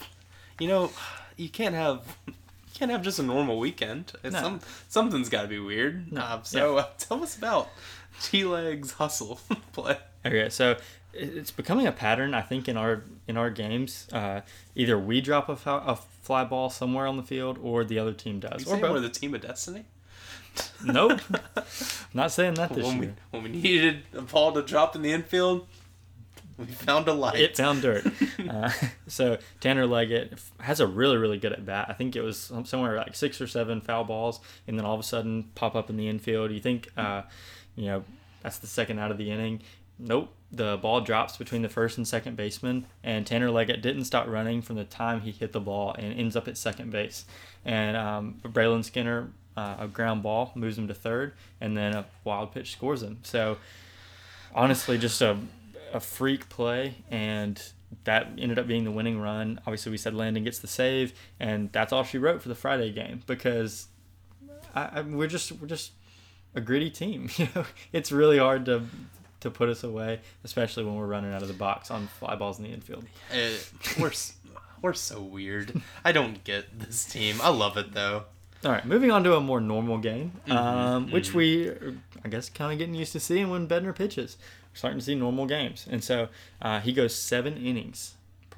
you 0.60 0.68
know, 0.68 0.90
you 1.36 1.48
can't 1.48 1.74
have 1.74 2.16
you 2.26 2.34
can't 2.74 2.90
have 2.90 3.02
just 3.02 3.18
a 3.18 3.22
normal 3.22 3.58
weekend. 3.58 4.12
No. 4.24 4.30
some 4.30 4.60
something's 4.88 5.28
got 5.28 5.42
to 5.42 5.48
be 5.48 5.58
weird. 5.58 6.12
No. 6.12 6.20
Uh, 6.20 6.42
so 6.42 6.76
uh, 6.78 6.86
tell 6.98 7.22
us 7.22 7.36
about 7.36 7.68
T 8.20 8.44
Legs 8.44 8.92
hustle 8.92 9.40
play. 9.72 9.96
Okay, 10.24 10.48
so 10.48 10.76
it's 11.18 11.50
becoming 11.50 11.86
a 11.86 11.92
pattern, 11.92 12.34
I 12.34 12.42
think, 12.42 12.68
in 12.68 12.76
our 12.76 13.02
in 13.26 13.36
our 13.36 13.50
games. 13.50 14.08
Uh, 14.12 14.40
either 14.74 14.98
we 14.98 15.20
drop 15.20 15.48
a, 15.48 15.56
foul, 15.56 15.82
a 15.86 15.96
fly 15.96 16.44
ball 16.44 16.70
somewhere 16.70 17.06
on 17.06 17.16
the 17.16 17.22
field, 17.22 17.58
or 17.62 17.84
the 17.84 17.98
other 17.98 18.12
team 18.12 18.40
does, 18.40 18.66
or 18.66 18.76
both. 18.78 19.02
the 19.02 19.08
team 19.08 19.34
of 19.34 19.40
destiny? 19.40 19.84
nope, 20.84 21.20
not 22.14 22.32
saying 22.32 22.54
that 22.54 22.72
this 22.72 22.84
when 22.84 22.98
we 22.98 23.10
when 23.30 23.42
we 23.42 23.50
needed 23.50 24.02
a 24.14 24.22
ball 24.22 24.52
to 24.52 24.62
drop 24.62 24.96
in 24.96 25.02
the 25.02 25.12
infield, 25.12 25.66
we 26.58 26.66
found 26.66 27.06
a 27.08 27.12
light. 27.12 27.38
It 27.38 27.56
found 27.56 27.82
dirt. 27.82 28.06
Uh, 28.46 28.70
so 29.08 29.38
Tanner 29.60 29.86
Leggett 29.86 30.38
has 30.60 30.78
a 30.78 30.86
really, 30.86 31.16
really 31.16 31.36
good 31.36 31.52
at 31.52 31.66
bat. 31.66 31.86
I 31.88 31.94
think 31.94 32.14
it 32.14 32.22
was 32.22 32.52
somewhere 32.64 32.96
like 32.96 33.16
six 33.16 33.40
or 33.40 33.48
seven 33.48 33.80
foul 33.80 34.04
balls, 34.04 34.38
and 34.68 34.78
then 34.78 34.86
all 34.86 34.94
of 34.94 35.00
a 35.00 35.02
sudden 35.02 35.50
pop 35.56 35.74
up 35.74 35.90
in 35.90 35.96
the 35.96 36.08
infield. 36.08 36.52
You 36.52 36.60
think, 36.60 36.88
uh, 36.96 37.22
you 37.74 37.86
know, 37.86 38.04
that's 38.42 38.58
the 38.58 38.68
second 38.68 39.00
out 39.00 39.10
of 39.10 39.18
the 39.18 39.32
inning. 39.32 39.62
Nope. 39.98 40.32
The 40.52 40.76
ball 40.76 41.00
drops 41.00 41.36
between 41.36 41.62
the 41.62 41.68
first 41.68 41.98
and 41.98 42.06
second 42.06 42.36
baseman, 42.36 42.86
and 43.02 43.26
Tanner 43.26 43.50
Leggett 43.50 43.82
didn't 43.82 44.04
stop 44.04 44.28
running 44.28 44.62
from 44.62 44.76
the 44.76 44.84
time 44.84 45.20
he 45.20 45.32
hit 45.32 45.52
the 45.52 45.60
ball 45.60 45.94
and 45.98 46.18
ends 46.18 46.36
up 46.36 46.46
at 46.48 46.56
second 46.56 46.90
base. 46.90 47.24
And 47.64 47.96
um, 47.96 48.40
Brayland 48.42 48.84
Skinner, 48.84 49.32
uh, 49.56 49.76
a 49.80 49.88
ground 49.88 50.22
ball, 50.22 50.52
moves 50.54 50.78
him 50.78 50.86
to 50.88 50.94
third, 50.94 51.32
and 51.60 51.76
then 51.76 51.94
a 51.94 52.06
wild 52.24 52.52
pitch 52.52 52.72
scores 52.72 53.02
him. 53.02 53.18
So 53.22 53.58
honestly 54.56 54.96
just 54.96 55.20
a, 55.20 55.38
a 55.92 56.00
freak 56.00 56.48
play 56.48 56.96
and 57.10 57.62
that 58.04 58.30
ended 58.38 58.58
up 58.58 58.66
being 58.66 58.84
the 58.84 58.90
winning 58.90 59.20
run 59.20 59.60
obviously 59.60 59.92
we 59.92 59.98
said 59.98 60.14
landon 60.14 60.42
gets 60.42 60.58
the 60.58 60.66
save 60.66 61.12
and 61.38 61.70
that's 61.72 61.92
all 61.92 62.02
she 62.02 62.18
wrote 62.18 62.42
for 62.42 62.48
the 62.48 62.54
friday 62.54 62.90
game 62.90 63.22
because 63.26 63.88
I, 64.74 64.88
I, 64.94 65.00
we're 65.02 65.28
just 65.28 65.52
we're 65.52 65.68
just 65.68 65.92
a 66.54 66.60
gritty 66.60 66.90
team 66.90 67.28
you 67.36 67.48
know 67.54 67.66
it's 67.92 68.10
really 68.10 68.38
hard 68.38 68.64
to 68.64 68.82
to 69.40 69.50
put 69.50 69.68
us 69.68 69.84
away 69.84 70.20
especially 70.44 70.84
when 70.84 70.94
we're 70.96 71.06
running 71.06 71.32
out 71.32 71.42
of 71.42 71.48
the 71.48 71.54
box 71.54 71.90
on 71.90 72.06
fly 72.06 72.34
balls 72.34 72.58
in 72.58 72.64
the 72.64 72.70
infield 72.70 73.04
Uh, 73.32 73.50
we're 74.00 74.12
we're 74.82 74.92
so 74.92 75.20
weird. 75.22 75.80
I 76.04 76.12
don't 76.12 76.44
get 76.44 76.78
this 76.78 77.04
team. 77.04 77.36
I 77.42 77.48
love 77.48 77.76
it 77.76 77.92
though. 77.92 78.24
all 78.64 78.72
right 78.72 78.84
moving 78.86 79.10
on 79.10 79.24
to 79.24 79.34
a 79.36 79.40
more 79.40 79.60
normal 79.60 79.98
game 79.98 80.32
um, 80.50 81.10
which 81.10 81.30
mhm. 81.30 81.34
we 81.34 81.70
i 82.24 82.28
guess 82.28 82.48
kind 82.48 82.72
of 82.72 82.78
getting 82.78 82.94
used 82.94 83.12
to 83.12 83.20
seeing 83.20 83.50
when 83.50 83.66
Bednar 83.68 83.94
pitches 83.94 84.36
we're 84.72 84.76
starting 84.76 84.98
to 84.98 85.04
see 85.04 85.14
normal 85.14 85.46
games 85.46 85.86
and 85.90 86.02
so 86.02 86.28
uh, 86.62 86.80
he 86.80 86.92
goes 86.92 87.14
seven 87.14 87.56
innings 87.56 88.14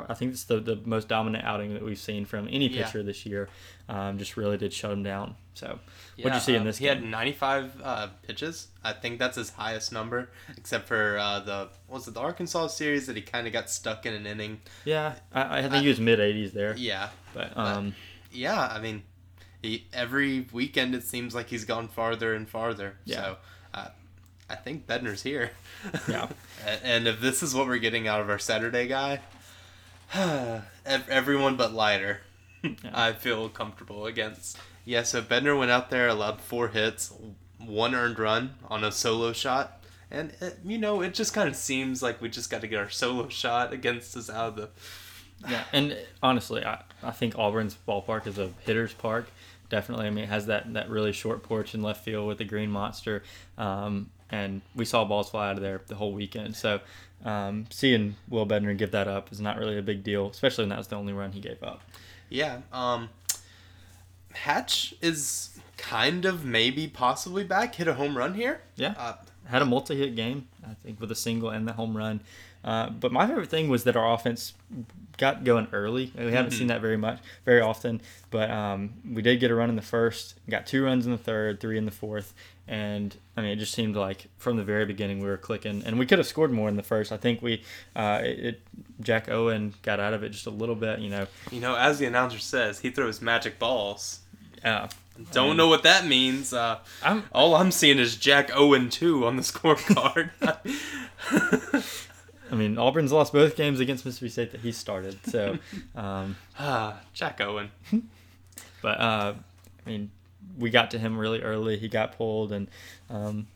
I 0.09 0.15
think 0.15 0.31
it's 0.31 0.45
the, 0.45 0.61
the 0.61 0.77
most 0.85 1.09
dominant 1.09 1.45
outing 1.45 1.75
that 1.75 1.83
we've 1.85 1.99
seen 1.99 2.25
from 2.25 2.47
any 2.47 2.69
Yeah. 2.69 2.85
pitcher 2.87 3.03
this 3.03 3.27
year. 3.27 3.49
Um, 3.89 4.17
just 4.17 4.37
really 4.37 4.57
did 4.57 4.73
shut 4.73 4.93
him 4.93 5.03
down. 5.03 5.35
So, 5.59 5.81
what'd 6.17 6.35
you 6.35 6.41
see 6.41 6.55
uh, 6.55 6.61
in 6.61 6.65
this 6.65 6.79
He 6.79 6.85
game? 6.87 6.99
had 6.99 7.05
95 7.05 7.81
uh, 7.83 8.09
pitches. 8.27 8.69
I 8.85 8.93
think 8.93 9.19
that's 9.19 9.37
his 9.37 9.51
highest 9.51 9.93
number, 9.93 10.31
except 10.57 10.87
for 10.87 11.19
uh, 11.19 11.41
the 11.41 11.69
was 11.89 12.07
it 12.07 12.15
the 12.15 12.21
Arkansas 12.21 12.69
series 12.69 13.07
that 13.09 13.17
he 13.17 13.23
kind 13.23 13.47
of 13.49 13.53
got 13.53 13.69
stuck 13.69 14.07
in 14.07 14.15
an 14.15 14.25
inning. 14.25 14.61
yeah, 14.85 15.15
I, 15.33 15.59
I 15.59 15.63
think 15.69 15.83
he 15.83 15.89
was 15.89 15.99
mid 15.99 16.21
80s 16.21 16.53
there. 16.53 16.77
Yeah, 16.77 17.09
But 17.35 17.57
um, 17.57 17.95
yeah. 18.31 18.69
I 18.69 18.79
mean, 18.81 19.03
he, 19.61 19.87
every 19.93 20.47
weekend 20.53 20.95
it 20.95 21.03
seems 21.03 21.35
like 21.35 21.49
he's 21.49 21.65
gone 21.65 21.89
farther 21.89 22.35
and 22.35 22.49
farther. 22.49 22.95
Yeah. 23.05 23.17
So, 23.17 23.37
uh, 23.75 23.89
I 24.49 24.55
think 24.55 24.87
Bednar's 24.87 25.23
here. 25.25 25.51
Yeah. 26.09 26.29
And 26.85 27.07
if 27.09 27.21
this 27.21 27.43
is 27.43 27.55
what 27.55 27.67
we're 27.67 27.79
getting 27.79 28.07
out 28.09 28.21
of 28.21 28.29
our 28.31 28.39
Saturday 28.39 28.87
guy, 28.87 29.21
everyone 30.87 31.57
but 31.57 31.73
Leiter, 31.73 32.21
I 32.93 33.13
feel 33.13 33.49
comfortable 33.49 34.07
against. 34.07 34.57
Yeah, 34.89 35.03
so 35.03 35.21
Bednar 35.21 35.59
went 35.59 35.71
out 35.71 35.91
there, 35.91 36.09
allowed 36.09 36.41
four 36.41 36.69
hits, 36.69 37.13
one 37.59 37.95
earned 37.95 38.19
run 38.19 38.55
on 38.71 38.85
a 38.85 38.91
solo 38.91 39.35
shot. 39.35 39.85
And, 40.11 40.33
it, 40.41 40.61
you 40.65 40.79
know, 40.79 41.03
it 41.03 41.13
just 41.13 41.35
kind 41.35 41.47
of 41.47 41.57
seems 41.57 42.03
like 42.03 42.23
we 42.23 42.31
just 42.31 42.49
got 42.49 42.63
to 42.63 42.69
get 42.69 42.79
our 42.79 42.89
solo 42.89 43.29
shot 43.29 43.75
against 43.75 44.17
us 44.17 44.31
out 44.31 44.49
of 44.49 44.57
the. 44.57 44.71
yeah, 45.47 45.65
and 45.75 45.95
honestly, 46.23 46.65
I, 46.65 46.85
I 47.03 47.11
think 47.11 47.35
Auburn's 47.37 47.77
ballpark 47.87 48.27
is 48.27 48.39
a 48.39 48.51
hitter's 48.65 48.95
park. 48.95 49.31
Definitely, 49.69 50.07
I 50.07 50.11
mean, 50.11 50.25
it 50.25 50.31
has 50.31 50.47
that, 50.47 50.73
that 50.73 50.89
really 50.89 51.13
short 51.13 51.43
porch 51.43 51.75
in 51.75 51.83
left 51.83 52.03
field 52.03 52.27
with 52.27 52.39
the 52.39 52.45
green 52.45 52.71
monster, 52.71 53.23
um, 53.59 54.09
and 54.31 54.63
we 54.75 54.87
saw 54.87 55.05
balls 55.05 55.29
fly 55.29 55.51
out 55.51 55.57
of 55.57 55.63
there 55.63 55.83
the 55.89 55.97
whole 55.97 56.15
weekend. 56.15 56.57
So, 56.57 56.81
um, 57.27 57.67
seeing 57.69 58.17
Will 58.31 58.47
Bednar 58.47 58.75
give 58.75 58.93
that 58.93 59.07
up 59.07 59.33
is 59.33 59.39
not 59.43 59.59
really 59.59 59.77
a 59.77 59.83
big 59.83 60.03
deal, 60.03 60.31
especially 60.31 60.63
when 60.63 60.71
that 60.71 60.79
was 60.79 60.89
the 60.89 60.97
only 60.97 61.13
run 61.13 61.33
he 61.33 61.41
gave 61.41 61.63
up. 61.63 61.83
Yeah, 62.31 62.61
um, 62.73 63.11
Hatch 64.43 64.95
is 65.01 65.59
kind 65.77 66.25
of 66.25 66.45
maybe 66.45 66.89
possibly 66.89 67.45
back, 67.45 67.75
hit 67.77 67.89
a 67.89 67.95
home 67.95 68.17
run 68.17 68.35
here. 68.35 68.61
Yeah. 68.77 68.95
Uh, 68.99 69.15
had 69.47 69.63
a 69.63 69.67
multi-hit 69.67 70.15
game, 70.15 70.47
I 70.69 70.75
think, 70.75 71.01
with 71.01 71.11
a 71.11 71.15
single 71.15 71.51
and 71.51 71.67
the 71.67 71.73
home 71.73 71.97
run. 71.97 72.21
Uh, 72.65 72.91
but 72.91 73.13
my 73.13 73.27
favorite 73.27 73.49
thing 73.49 73.69
was 73.69 73.85
that 73.85 73.97
our 73.97 74.13
offense 74.13 74.53
got 75.17 75.43
going 75.45 75.69
early. 75.73 76.13
We 76.17 76.33
haven't 76.33 76.51
Mm-hmm. 76.51 76.59
seen 76.59 76.67
that 76.67 76.81
very 76.81 76.97
much, 76.99 77.19
very 77.45 77.61
often. 77.61 78.01
But 78.31 78.51
um, 78.51 78.95
we 79.11 79.23
did 79.23 79.41
get 79.41 79.51
a 79.51 79.55
run 79.55 79.71
in 79.71 79.77
the 79.77 79.83
first, 79.83 80.35
got 80.51 80.67
two 80.67 80.85
runs 80.85 81.07
in 81.07 81.13
the 81.13 81.19
third, 81.19 81.61
three 81.61 81.79
in 81.79 81.85
the 81.87 81.91
fourth, 81.91 82.35
and 82.67 83.17
I 83.37 83.41
mean 83.41 83.53
it 83.53 83.57
just 83.57 83.73
seemed 83.73 83.97
like 83.97 84.27
from 84.37 84.57
the 84.59 84.65
very 84.65 84.85
beginning 84.85 85.21
we 85.21 85.29
were 85.29 85.39
clicking, 85.39 85.83
and 85.87 85.99
we 85.99 86.05
could 86.05 86.19
have 86.19 86.27
scored 86.27 86.51
more 86.51 86.69
in 86.69 86.77
the 86.77 86.83
first. 86.83 87.11
I 87.13 87.17
think 87.17 87.41
we, 87.41 87.63
uh, 87.97 88.21
it, 88.23 88.39
it 88.45 88.61
Jack 89.01 89.31
Owen 89.31 89.73
got 89.83 89.99
out 90.01 90.13
of 90.13 90.23
it 90.23 90.31
just 90.31 90.47
a 90.47 90.51
little 90.51 90.75
bit. 90.75 90.99
You 90.99 91.09
know, 91.11 91.27
You 91.51 91.61
know, 91.61 91.75
as 91.75 91.99
the 91.99 92.05
announcer 92.07 92.39
says, 92.39 92.81
he 92.81 92.91
throws 92.91 93.23
magic 93.23 93.59
balls. 93.59 94.21
Uh, 94.65 94.89
Don't 95.33 95.57
know 95.57 95.69
what 95.69 95.83
that 95.83 96.07
means. 96.07 96.53
Uh, 96.53 96.79
I'm 97.03 97.25
all 97.33 97.55
I'm 97.55 97.71
seeing 97.71 97.99
is 97.99 98.17
Jack 98.17 98.51
Owen 98.55 98.91
2 98.91 99.27
on 99.27 99.37
the 99.37 99.43
scorecard. 99.53 100.31
I 102.51 102.55
mean, 102.55 102.79
Auburn's 102.79 103.13
lost 103.13 103.33
both 103.33 103.57
games 103.57 103.81
against 103.81 104.05
Mississippi 104.05 104.31
State 104.31 104.53
that 104.53 104.63
he 104.63 104.73
started. 104.73 105.19
So, 105.27 105.59
um, 105.95 106.37
ah, 106.59 107.01
Jack 107.13 107.41
Owen. 107.41 107.71
but 108.81 109.01
uh, 109.01 109.35
I 109.87 109.89
mean, 109.89 110.11
we 110.59 110.71
got 110.71 110.91
to 110.93 110.99
him 110.99 111.19
really 111.19 111.43
early. 111.43 111.79
He 111.79 111.89
got 111.89 112.17
pulled, 112.17 112.53
and 112.53 112.69
um, 113.11 113.47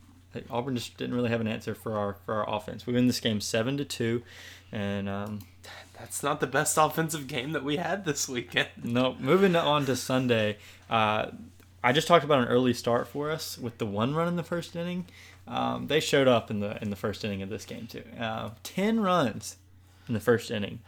Auburn 0.51 0.77
just 0.77 0.97
didn't 0.97 1.15
really 1.15 1.31
have 1.31 1.41
an 1.41 1.49
answer 1.49 1.75
for 1.75 1.97
our 1.97 2.15
for 2.27 2.35
our 2.35 2.57
offense. 2.57 2.87
We 2.87 2.93
win 2.93 3.07
this 3.07 3.21
game 3.21 3.41
seven 3.41 3.77
to 3.79 3.85
two, 3.85 4.23
and 4.71 5.09
um, 5.09 5.39
That's 6.03 6.21
not 6.25 6.41
the 6.41 6.49
best 6.49 6.77
offensive 6.79 7.29
game 7.29 7.53
that 7.53 7.63
we 7.63 7.77
had 7.77 8.05
this 8.05 8.29
weekend. 8.29 8.67
no. 8.83 9.15
Moving 9.21 9.55
on 9.55 9.87
to 9.87 9.95
Sunday, 9.95 10.59
uh, 10.91 11.27
I 11.85 11.93
just 11.93 12.09
talked 12.09 12.25
about 12.25 12.41
an 12.41 12.49
early 12.49 12.75
start 12.75 13.07
for 13.07 13.31
us 13.31 13.57
with 13.57 13.79
the 13.79 13.87
one 13.87 14.13
run 14.13 14.27
in 14.27 14.35
the 14.35 14.43
first 14.43 14.75
inning. 14.75 15.07
Um, 15.47 15.87
they 15.87 16.01
showed 16.01 16.27
up 16.27 16.51
in 16.51 16.59
the 16.59 16.77
in 16.83 16.91
the 16.91 16.97
first 16.97 17.25
inning 17.25 17.41
of 17.41 17.51
this 17.51 17.65
game 17.65 17.87
too. 17.87 18.03
Uh, 18.19 18.51
Ten 18.65 18.99
runs 18.99 19.59
in 20.09 20.15
the 20.15 20.21
first 20.21 20.51
inning. 20.51 20.81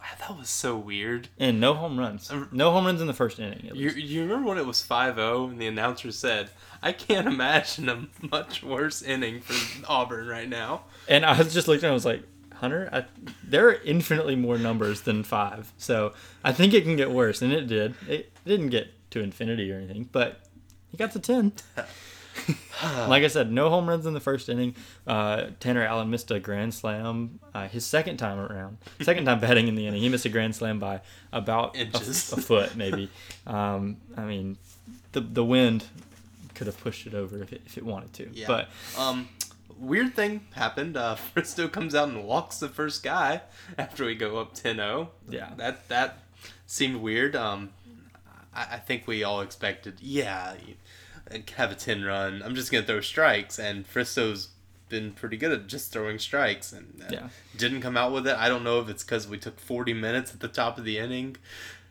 Ah, 0.00 0.16
That 0.18 0.36
was 0.36 0.50
so 0.50 0.76
weird. 0.76 1.28
And 1.38 1.60
no 1.60 1.74
home 1.74 1.96
runs. 1.96 2.28
No 2.50 2.72
home 2.72 2.86
runs 2.86 3.00
in 3.00 3.06
the 3.06 3.14
first 3.14 3.38
inning. 3.38 3.70
You, 3.72 3.90
you 3.90 4.22
remember 4.22 4.48
when 4.48 4.58
it 4.58 4.66
was 4.66 4.82
5-0 4.82 5.48
and 5.50 5.60
the 5.60 5.68
announcer 5.68 6.10
said, 6.10 6.50
I 6.82 6.90
can't 6.90 7.26
imagine 7.36 7.88
a 7.88 8.08
much 8.32 8.64
worse 8.64 9.00
inning 9.00 9.40
for 9.42 9.54
Auburn 9.88 10.26
right 10.26 10.48
now. 10.48 10.82
And 11.08 11.24
I 11.24 11.38
was 11.38 11.54
just 11.54 11.68
looking. 11.68 11.88
I 11.88 11.92
was 11.92 12.04
like, 12.04 12.22
Hunter, 12.56 12.88
I, 12.92 13.04
there 13.42 13.68
are 13.68 13.74
infinitely 13.84 14.36
more 14.36 14.58
numbers 14.58 15.02
than 15.02 15.22
five. 15.24 15.72
So 15.78 16.12
I 16.42 16.52
think 16.52 16.72
it 16.74 16.82
can 16.84 16.96
get 16.96 17.10
worse, 17.10 17.42
and 17.42 17.52
it 17.52 17.66
did. 17.66 17.94
It 18.08 18.32
didn't 18.44 18.68
get 18.70 18.88
to 19.10 19.20
infinity 19.20 19.70
or 19.72 19.76
anything, 19.76 20.08
but 20.12 20.40
he 20.90 20.96
got 20.96 21.12
to 21.12 21.18
ten. 21.18 21.52
like 23.08 23.22
I 23.22 23.28
said, 23.28 23.52
no 23.52 23.70
home 23.70 23.88
runs 23.88 24.06
in 24.06 24.14
the 24.14 24.20
first 24.20 24.48
inning. 24.48 24.74
Uh, 25.06 25.46
Tanner 25.60 25.84
Allen 25.84 26.10
missed 26.10 26.30
a 26.30 26.40
grand 26.40 26.74
slam 26.74 27.38
uh, 27.54 27.68
his 27.68 27.86
second 27.86 28.16
time 28.16 28.38
around, 28.38 28.78
second 29.02 29.24
time 29.26 29.40
batting 29.40 29.68
in 29.68 29.74
the 29.74 29.86
inning. 29.86 30.02
He 30.02 30.08
missed 30.08 30.24
a 30.26 30.28
grand 30.30 30.54
slam 30.56 30.78
by 30.78 31.00
about 31.32 31.76
a, 31.76 31.80
Inches. 31.80 32.32
a 32.32 32.40
foot, 32.40 32.76
maybe. 32.76 33.08
Um, 33.46 33.98
I 34.16 34.24
mean, 34.24 34.56
the 35.12 35.20
the 35.20 35.44
wind 35.44 35.84
could 36.54 36.66
have 36.66 36.78
pushed 36.80 37.06
it 37.06 37.14
over 37.14 37.42
if 37.42 37.52
it, 37.52 37.62
if 37.66 37.76
it 37.78 37.84
wanted 37.84 38.12
to. 38.14 38.28
Yeah. 38.32 38.46
But 38.46 38.68
Um, 38.98 39.28
weird 39.78 40.14
thing 40.14 40.46
happened. 40.54 40.96
Uh, 40.96 41.16
Fristoe 41.34 41.70
comes 41.70 41.94
out 41.94 42.08
and 42.08 42.24
walks 42.24 42.58
the 42.58 42.68
first 42.68 43.02
guy 43.02 43.42
after 43.78 44.04
we 44.04 44.14
go 44.14 44.38
up 44.38 44.54
10-0. 44.54 45.08
Yeah. 45.28 45.50
That 45.56 45.88
that 45.88 46.18
seemed 46.66 46.96
weird. 46.96 47.34
Um, 47.36 47.70
I, 48.54 48.66
I 48.72 48.78
think 48.78 49.06
we 49.06 49.22
all 49.24 49.40
expected, 49.40 49.98
yeah, 50.00 50.54
have 51.56 51.72
a 51.72 51.74
10 51.74 52.04
run. 52.04 52.42
I'm 52.44 52.54
just 52.54 52.70
gonna 52.70 52.84
throw 52.86 53.00
strikes, 53.00 53.58
and 53.58 53.86
Fristoe's 53.86 54.48
been 54.88 55.12
pretty 55.12 55.36
good 55.36 55.50
at 55.50 55.66
just 55.66 55.92
throwing 55.92 56.18
strikes, 56.18 56.72
and 56.72 57.02
uh, 57.02 57.06
Yeah. 57.10 57.28
didn't 57.56 57.80
come 57.80 57.96
out 57.96 58.12
with 58.12 58.26
it. 58.26 58.36
I 58.36 58.48
don't 58.48 58.62
know 58.64 58.80
if 58.80 58.88
it's 58.88 59.02
because 59.02 59.26
we 59.26 59.38
took 59.38 59.58
40 59.58 59.92
minutes 59.94 60.32
at 60.32 60.40
the 60.40 60.48
top 60.48 60.78
of 60.78 60.84
the 60.84 60.98
inning. 60.98 61.36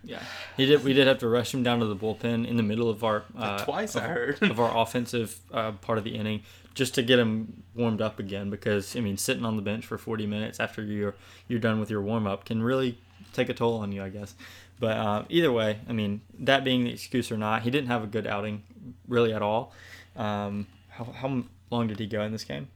Yeah, 0.05 0.21
he 0.57 0.65
did. 0.65 0.83
We 0.83 0.91
did 0.93 1.07
have 1.07 1.19
to 1.19 1.29
rush 1.29 1.53
him 1.53 1.63
down 1.63 1.79
to 1.79 1.85
the 1.85 1.95
bullpen 1.95 2.45
in 2.45 2.57
the 2.57 2.63
middle 2.63 2.89
of 2.89 3.05
our 3.05 3.23
uh, 3.37 3.63
Twice, 3.63 3.95
of, 3.95 4.03
I 4.03 4.07
heard. 4.07 4.41
of 4.43 4.59
our 4.59 4.77
offensive 4.77 5.39
uh, 5.51 5.71
part 5.73 5.97
of 5.97 6.03
the 6.03 6.15
inning 6.15 6.43
just 6.73 6.95
to 6.95 7.03
get 7.03 7.19
him 7.19 7.63
warmed 7.75 8.01
up 8.01 8.19
again. 8.19 8.49
Because 8.49 8.95
I 8.95 8.99
mean, 8.99 9.17
sitting 9.17 9.45
on 9.45 9.55
the 9.55 9.61
bench 9.61 9.85
for 9.85 9.97
40 9.97 10.25
minutes 10.25 10.59
after 10.59 10.83
you're 10.83 11.15
you're 11.47 11.59
done 11.59 11.79
with 11.79 11.89
your 11.89 12.01
warm 12.01 12.27
up 12.27 12.45
can 12.45 12.61
really 12.61 12.97
take 13.33 13.49
a 13.49 13.53
toll 13.53 13.77
on 13.77 13.91
you, 13.91 14.03
I 14.03 14.09
guess. 14.09 14.35
But 14.79 14.97
uh, 14.97 15.23
either 15.29 15.51
way, 15.51 15.79
I 15.87 15.93
mean, 15.93 16.21
that 16.39 16.63
being 16.63 16.83
the 16.83 16.91
excuse 16.91 17.31
or 17.31 17.37
not, 17.37 17.61
he 17.63 17.71
didn't 17.71 17.87
have 17.87 18.03
a 18.03 18.07
good 18.07 18.27
outing 18.27 18.63
really 19.07 19.33
at 19.33 19.41
all. 19.41 19.73
Um, 20.15 20.67
how, 20.89 21.05
how 21.05 21.43
long 21.69 21.87
did 21.87 21.99
he 21.99 22.05
go 22.05 22.21
in 22.21 22.31
this 22.31 22.43
game? 22.43 22.67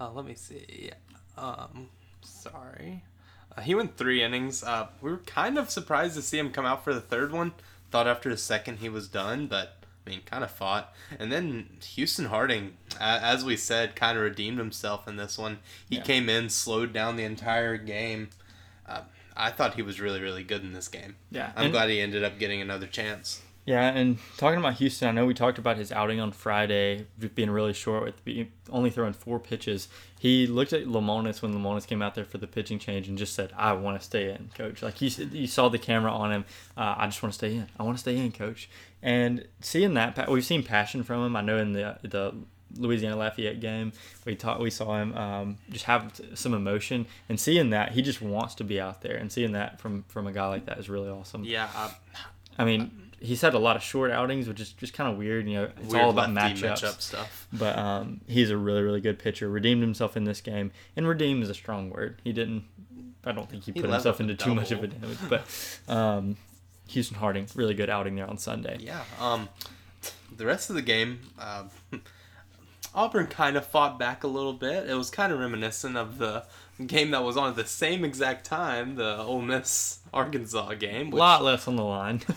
Uh, 0.00 0.10
let 0.10 0.24
me 0.24 0.34
see. 0.34 0.90
Um, 1.38 1.88
sorry. 2.20 3.04
Uh, 3.56 3.60
he 3.60 3.74
went 3.74 3.96
three 3.96 4.22
innings. 4.22 4.62
Uh, 4.62 4.88
we 5.00 5.10
were 5.10 5.18
kind 5.18 5.58
of 5.58 5.70
surprised 5.70 6.14
to 6.16 6.22
see 6.22 6.38
him 6.38 6.50
come 6.50 6.66
out 6.66 6.84
for 6.84 6.92
the 6.92 7.00
third 7.00 7.32
one. 7.32 7.52
Thought 7.90 8.06
after 8.06 8.30
the 8.30 8.36
second 8.36 8.78
he 8.78 8.88
was 8.88 9.08
done, 9.08 9.46
but 9.46 9.81
I 10.06 10.10
mean, 10.10 10.20
kind 10.26 10.42
of 10.42 10.50
fought. 10.50 10.92
And 11.18 11.30
then 11.30 11.68
Houston 11.94 12.24
Harding, 12.26 12.76
as 13.00 13.44
we 13.44 13.56
said, 13.56 13.94
kind 13.94 14.18
of 14.18 14.24
redeemed 14.24 14.58
himself 14.58 15.06
in 15.06 15.16
this 15.16 15.38
one. 15.38 15.60
He 15.88 15.96
Yeah. 15.96 16.02
came 16.02 16.28
in, 16.28 16.48
slowed 16.50 16.92
down 16.92 17.16
the 17.16 17.24
entire 17.24 17.76
game. 17.76 18.30
Uh, 18.86 19.02
I 19.36 19.50
thought 19.50 19.74
he 19.76 19.82
was 19.82 20.00
really, 20.00 20.20
really 20.20 20.42
good 20.42 20.62
in 20.62 20.72
this 20.72 20.88
game. 20.88 21.16
Yeah, 21.30 21.52
I'm 21.56 21.64
and- 21.66 21.72
glad 21.72 21.88
he 21.90 22.00
ended 22.00 22.24
up 22.24 22.38
getting 22.38 22.60
another 22.60 22.86
chance. 22.86 23.42
Yeah, 23.64 23.88
and 23.90 24.18
talking 24.38 24.58
about 24.58 24.74
Houston, 24.74 25.06
I 25.08 25.12
know 25.12 25.24
we 25.24 25.34
talked 25.34 25.56
about 25.56 25.76
his 25.76 25.92
outing 25.92 26.18
on 26.18 26.32
Friday 26.32 27.06
being 27.36 27.50
really 27.50 27.72
short 27.72 28.02
with 28.02 28.48
only 28.70 28.90
throwing 28.90 29.12
four 29.12 29.38
pitches. 29.38 29.86
He 30.18 30.48
looked 30.48 30.72
at 30.72 30.86
Lemonis 30.86 31.42
when 31.42 31.54
Lemonis 31.54 31.86
came 31.86 32.02
out 32.02 32.16
there 32.16 32.24
for 32.24 32.38
the 32.38 32.48
pitching 32.48 32.80
change 32.80 33.06
and 33.08 33.16
just 33.16 33.34
said, 33.34 33.52
"I 33.56 33.72
want 33.74 34.00
to 34.00 34.04
stay 34.04 34.30
in, 34.30 34.50
coach." 34.56 34.82
Like 34.82 35.00
you, 35.00 35.10
said- 35.10 35.32
you 35.32 35.46
saw 35.46 35.68
the 35.68 35.78
camera 35.78 36.10
on 36.12 36.32
him. 36.32 36.44
Uh, 36.76 36.96
I 36.98 37.06
just 37.06 37.22
want 37.22 37.34
to 37.34 37.38
stay 37.38 37.54
in. 37.54 37.68
I 37.78 37.84
want 37.84 37.96
to 37.98 38.00
stay 38.00 38.16
in, 38.16 38.32
coach. 38.32 38.68
And 39.00 39.46
seeing 39.60 39.94
that, 39.94 40.28
we've 40.28 40.44
seen 40.44 40.64
passion 40.64 41.04
from 41.04 41.24
him. 41.24 41.36
I 41.36 41.40
know 41.40 41.58
in 41.58 41.72
the 41.72 41.98
the 42.02 42.34
Louisiana 42.76 43.16
Lafayette 43.16 43.60
game, 43.60 43.92
we 44.24 44.34
taught 44.34 44.58
we 44.58 44.70
saw 44.70 45.00
him 45.00 45.14
um, 45.16 45.58
just 45.70 45.84
have 45.84 46.20
some 46.34 46.54
emotion, 46.54 47.06
and 47.28 47.38
seeing 47.38 47.70
that 47.70 47.92
he 47.92 48.02
just 48.02 48.20
wants 48.20 48.56
to 48.56 48.64
be 48.64 48.80
out 48.80 49.02
there, 49.02 49.16
and 49.16 49.30
seeing 49.30 49.52
that 49.52 49.80
from 49.80 50.02
from 50.08 50.26
a 50.26 50.32
guy 50.32 50.48
like 50.48 50.66
that 50.66 50.78
is 50.78 50.88
really 50.88 51.08
awesome. 51.10 51.44
Yeah, 51.44 51.68
uh, 51.76 51.90
I 52.58 52.64
mean, 52.64 53.11
he's 53.22 53.40
had 53.40 53.54
a 53.54 53.58
lot 53.58 53.76
of 53.76 53.82
short 53.82 54.10
outings, 54.10 54.48
which 54.48 54.60
is 54.60 54.72
just 54.72 54.92
kind 54.92 55.10
of 55.10 55.16
weird. 55.16 55.48
You 55.48 55.54
know, 55.54 55.70
it's 55.80 55.92
weird 55.92 56.04
all 56.04 56.10
about 56.10 56.30
matchups. 56.30 56.80
matchup 56.80 57.00
stuff. 57.00 57.46
But 57.52 57.78
um, 57.78 58.20
he's 58.26 58.50
a 58.50 58.56
really, 58.56 58.82
really 58.82 59.00
good 59.00 59.18
pitcher. 59.18 59.48
Redeemed 59.48 59.82
himself 59.82 60.16
in 60.16 60.24
this 60.24 60.40
game, 60.40 60.72
and 60.96 61.06
redeem 61.06 61.42
is 61.42 61.48
a 61.48 61.54
strong 61.54 61.90
word. 61.90 62.20
He 62.24 62.32
didn't. 62.32 62.64
I 63.24 63.32
don't 63.32 63.48
think 63.48 63.64
he 63.64 63.72
He 63.72 63.80
put 63.80 63.90
himself 63.90 64.20
into 64.20 64.34
too 64.34 64.54
much 64.54 64.72
of 64.72 64.82
a 64.82 64.88
damage. 64.88 65.18
But 65.28 65.46
um, 65.88 66.36
Houston 66.88 67.16
Harding, 67.16 67.46
really 67.54 67.74
good 67.74 67.88
outing 67.88 68.16
there 68.16 68.28
on 68.28 68.36
Sunday. 68.36 68.78
Yeah. 68.80 69.04
Um, 69.20 69.48
the 70.36 70.44
rest 70.44 70.70
of 70.70 70.76
the 70.76 70.82
game, 70.82 71.20
uh, 71.38 71.64
Auburn 72.94 73.28
kind 73.28 73.56
of 73.56 73.64
fought 73.64 73.98
back 73.98 74.24
a 74.24 74.26
little 74.26 74.52
bit. 74.52 74.90
It 74.90 74.94
was 74.94 75.10
kind 75.10 75.32
of 75.32 75.38
reminiscent 75.38 75.96
of 75.96 76.18
the 76.18 76.44
game 76.84 77.12
that 77.12 77.22
was 77.22 77.36
on 77.36 77.50
at 77.50 77.56
the 77.56 77.64
same 77.64 78.04
exact 78.04 78.44
time, 78.44 78.96
the 78.96 79.18
Ole 79.18 79.40
Miss 79.40 80.00
Arkansas 80.12 80.74
game. 80.74 81.12
A 81.12 81.16
lot 81.16 81.44
less 81.44 81.68
on 81.68 81.76
the 81.76 81.84
line. 81.84 82.22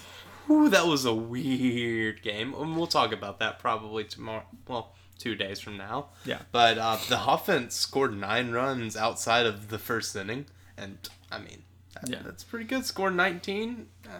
Ooh, 0.49 0.69
that 0.69 0.85
was 0.85 1.05
a 1.05 1.13
weird 1.13 2.21
game. 2.21 2.53
And 2.53 2.75
we'll 2.77 2.87
talk 2.87 3.11
about 3.11 3.39
that 3.39 3.59
probably 3.59 4.03
tomorrow. 4.03 4.43
Well, 4.67 4.93
two 5.17 5.35
days 5.35 5.59
from 5.59 5.77
now. 5.77 6.07
yeah. 6.25 6.39
But 6.51 6.77
uh, 6.77 6.97
the 7.09 7.19
offense 7.31 7.75
scored 7.75 8.15
nine 8.17 8.51
runs 8.51 8.95
outside 8.97 9.45
of 9.45 9.69
the 9.69 9.79
first 9.79 10.15
inning, 10.15 10.45
and 10.77 10.97
I 11.31 11.39
mean, 11.39 11.63
that, 11.93 12.09
Yeah. 12.09 12.21
that's 12.23 12.43
pretty 12.43 12.65
good. 12.65 12.85
Scored 12.85 13.15
nineteen. 13.15 13.87
Uh, 14.05 14.19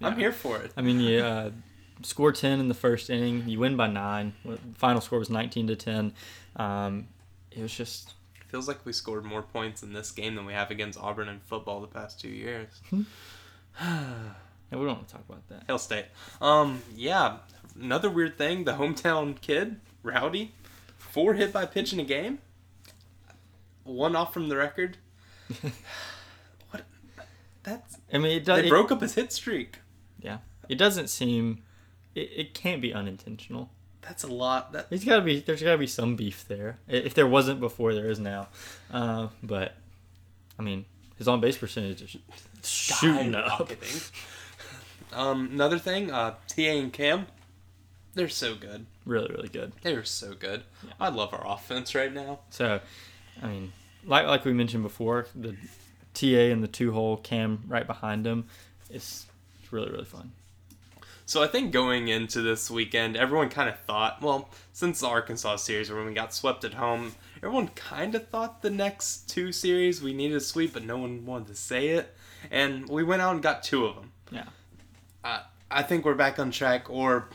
I'm 0.00 0.12
Yeah. 0.14 0.18
here 0.18 0.32
for 0.32 0.58
it. 0.58 0.72
I 0.76 0.82
mean, 0.82 1.00
you 1.00 1.18
uh, 1.20 1.50
score 2.02 2.32
ten 2.32 2.58
in 2.60 2.68
the 2.68 2.74
first 2.74 3.10
inning. 3.10 3.48
You 3.48 3.60
win 3.60 3.76
by 3.76 3.86
nine. 3.86 4.32
The 4.44 4.58
final 4.74 5.00
score 5.00 5.18
was 5.18 5.30
nineteen 5.30 5.66
to 5.68 5.76
ten. 5.76 6.12
Um, 6.56 7.08
it 7.50 7.60
was 7.62 7.72
just 7.74 8.14
Feels 8.48 8.68
like 8.68 8.86
we 8.86 8.92
scored 8.92 9.24
more 9.24 9.42
points 9.42 9.82
in 9.82 9.92
this 9.92 10.12
game 10.12 10.36
than 10.36 10.46
we 10.46 10.52
have 10.52 10.70
against 10.70 10.96
Auburn 10.98 11.28
in 11.28 11.40
football 11.40 11.80
the 11.80 11.88
past 11.88 12.20
two 12.20 12.28
years. 12.28 12.68
we 14.78 14.86
don't 14.86 14.96
want 14.96 15.08
to 15.08 15.14
talk 15.14 15.24
about 15.28 15.48
that. 15.48 15.64
Hail 15.66 15.78
State. 15.78 16.06
Um, 16.40 16.82
yeah. 16.94 17.38
Another 17.80 18.08
weird 18.08 18.38
thing: 18.38 18.64
the 18.64 18.72
hometown 18.74 19.40
kid, 19.40 19.80
Rowdy, 20.02 20.52
four 20.98 21.34
hit 21.34 21.52
by 21.52 21.66
pitch 21.66 21.92
in 21.92 22.00
a 22.00 22.04
game. 22.04 22.38
One 23.84 24.16
off 24.16 24.32
from 24.32 24.48
the 24.48 24.56
record. 24.56 24.96
what? 26.70 26.82
That's 27.62 27.96
I 28.12 28.18
mean, 28.18 28.36
it 28.36 28.44
does. 28.44 28.60
they 28.60 28.66
it- 28.66 28.70
broke 28.70 28.92
up 28.92 29.00
his 29.00 29.14
hit 29.14 29.32
streak. 29.32 29.78
Yeah, 30.20 30.38
it 30.68 30.76
doesn't 30.76 31.08
seem. 31.08 31.62
It, 32.14 32.30
it 32.34 32.54
can't 32.54 32.80
be 32.80 32.94
unintentional. 32.94 33.70
That's 34.02 34.22
a 34.22 34.28
lot. 34.28 34.72
That 34.72 34.90
There's 34.90 35.04
got 35.04 35.16
to 35.16 35.22
be. 35.22 35.40
There's 35.40 35.62
got 35.62 35.72
to 35.72 35.78
be 35.78 35.86
some 35.86 36.14
beef 36.14 36.46
there. 36.46 36.78
If 36.86 37.14
there 37.14 37.26
wasn't 37.26 37.58
before, 37.60 37.94
there 37.94 38.08
is 38.10 38.18
now. 38.20 38.48
Uh, 38.92 39.28
but, 39.42 39.74
I 40.58 40.62
mean, 40.62 40.84
his 41.16 41.26
on 41.26 41.40
base 41.40 41.56
percentage 41.56 42.02
is 42.02 42.16
shooting 42.62 43.34
up. 43.34 43.70
Um, 45.14 45.50
another 45.52 45.78
thing, 45.78 46.10
uh, 46.10 46.34
TA 46.48 46.62
and 46.62 46.92
Cam, 46.92 47.26
they're 48.14 48.28
so 48.28 48.54
good. 48.54 48.86
Really, 49.06 49.28
really 49.28 49.48
good. 49.48 49.72
They're 49.82 50.04
so 50.04 50.34
good. 50.34 50.64
Yeah. 50.84 50.92
I 51.00 51.08
love 51.08 51.32
our 51.32 51.46
offense 51.46 51.94
right 51.94 52.12
now. 52.12 52.40
So, 52.50 52.80
I 53.42 53.46
mean, 53.46 53.72
like 54.04 54.26
like 54.26 54.44
we 54.44 54.52
mentioned 54.52 54.82
before, 54.82 55.26
the 55.34 55.56
TA 56.14 56.52
and 56.52 56.62
the 56.62 56.68
two 56.68 56.92
hole 56.92 57.16
cam 57.16 57.62
right 57.66 57.86
behind 57.86 58.26
him, 58.26 58.46
it's 58.90 59.26
it's 59.60 59.72
really 59.72 59.90
really 59.90 60.04
fun. 60.04 60.32
So 61.26 61.42
I 61.42 61.46
think 61.46 61.72
going 61.72 62.08
into 62.08 62.42
this 62.42 62.70
weekend, 62.70 63.16
everyone 63.16 63.48
kind 63.48 63.70
of 63.70 63.78
thought, 63.80 64.20
well, 64.20 64.50
since 64.74 65.00
the 65.00 65.06
Arkansas 65.06 65.56
series 65.56 65.90
when 65.90 66.04
we 66.04 66.12
got 66.12 66.34
swept 66.34 66.64
at 66.64 66.74
home, 66.74 67.14
everyone 67.36 67.68
kind 67.68 68.14
of 68.14 68.28
thought 68.28 68.60
the 68.60 68.68
next 68.68 69.30
two 69.30 69.50
series 69.50 70.02
we 70.02 70.12
needed 70.12 70.36
a 70.36 70.40
sweep, 70.40 70.74
but 70.74 70.84
no 70.84 70.98
one 70.98 71.24
wanted 71.24 71.48
to 71.48 71.54
say 71.54 71.88
it, 71.88 72.14
and 72.50 72.86
we 72.88 73.02
went 73.02 73.22
out 73.22 73.32
and 73.32 73.42
got 73.42 73.62
two 73.62 73.86
of 73.86 73.94
them. 73.96 74.12
Yeah. 74.30 74.44
Uh, 75.24 75.40
I 75.70 75.82
think 75.82 76.04
we're 76.04 76.14
back 76.14 76.38
on 76.38 76.50
track, 76.50 76.88
or 76.90 77.28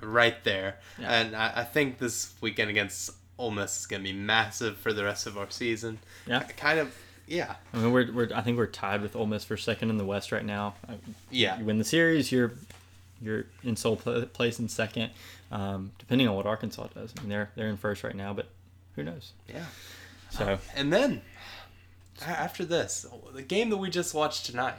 right 0.00 0.42
there, 0.44 0.76
Yeah. 0.98 1.12
and 1.20 1.36
I, 1.36 1.52
I 1.56 1.64
think 1.64 1.98
this 1.98 2.32
weekend 2.40 2.70
against 2.70 3.10
Ole 3.38 3.50
Miss 3.50 3.80
is 3.80 3.86
going 3.86 4.02
to 4.02 4.12
be 4.12 4.16
massive 4.16 4.78
for 4.78 4.92
the 4.92 5.04
rest 5.04 5.26
of 5.26 5.36
our 5.36 5.50
season. 5.50 5.98
Yeah. 6.26 6.42
Kind 6.56 6.78
of, 6.78 6.96
yeah, 7.26 7.54
I 7.74 7.78
mean, 7.78 7.92
we're, 7.92 8.10
we're 8.12 8.30
I 8.34 8.40
think 8.40 8.56
we're 8.58 8.66
tied 8.66 9.02
with 9.02 9.14
Ole 9.14 9.26
Miss 9.26 9.44
for 9.44 9.56
second 9.56 9.90
in 9.90 9.98
the 9.98 10.04
West 10.04 10.32
right 10.32 10.44
now. 10.44 10.74
Yeah. 11.30 11.58
You 11.58 11.64
win 11.64 11.78
the 11.78 11.84
series, 11.84 12.32
you're 12.32 12.52
you're 13.20 13.44
in 13.62 13.76
sole 13.76 13.96
place 13.96 14.58
in 14.58 14.68
second, 14.68 15.10
um, 15.52 15.92
depending 15.98 16.26
on 16.26 16.34
what 16.34 16.46
Arkansas 16.46 16.88
does. 16.94 17.12
I 17.16 17.20
mean, 17.20 17.28
they're 17.30 17.50
they're 17.54 17.68
in 17.68 17.76
first 17.76 18.02
right 18.02 18.16
now, 18.16 18.32
but 18.32 18.48
who 18.96 19.02
knows? 19.04 19.32
Yeah. 19.48 19.64
So 20.30 20.58
And 20.74 20.92
then 20.92 21.20
after 22.26 22.64
this, 22.64 23.06
the 23.34 23.42
game 23.42 23.70
that 23.70 23.76
we 23.76 23.90
just 23.90 24.14
watched 24.14 24.46
tonight, 24.46 24.74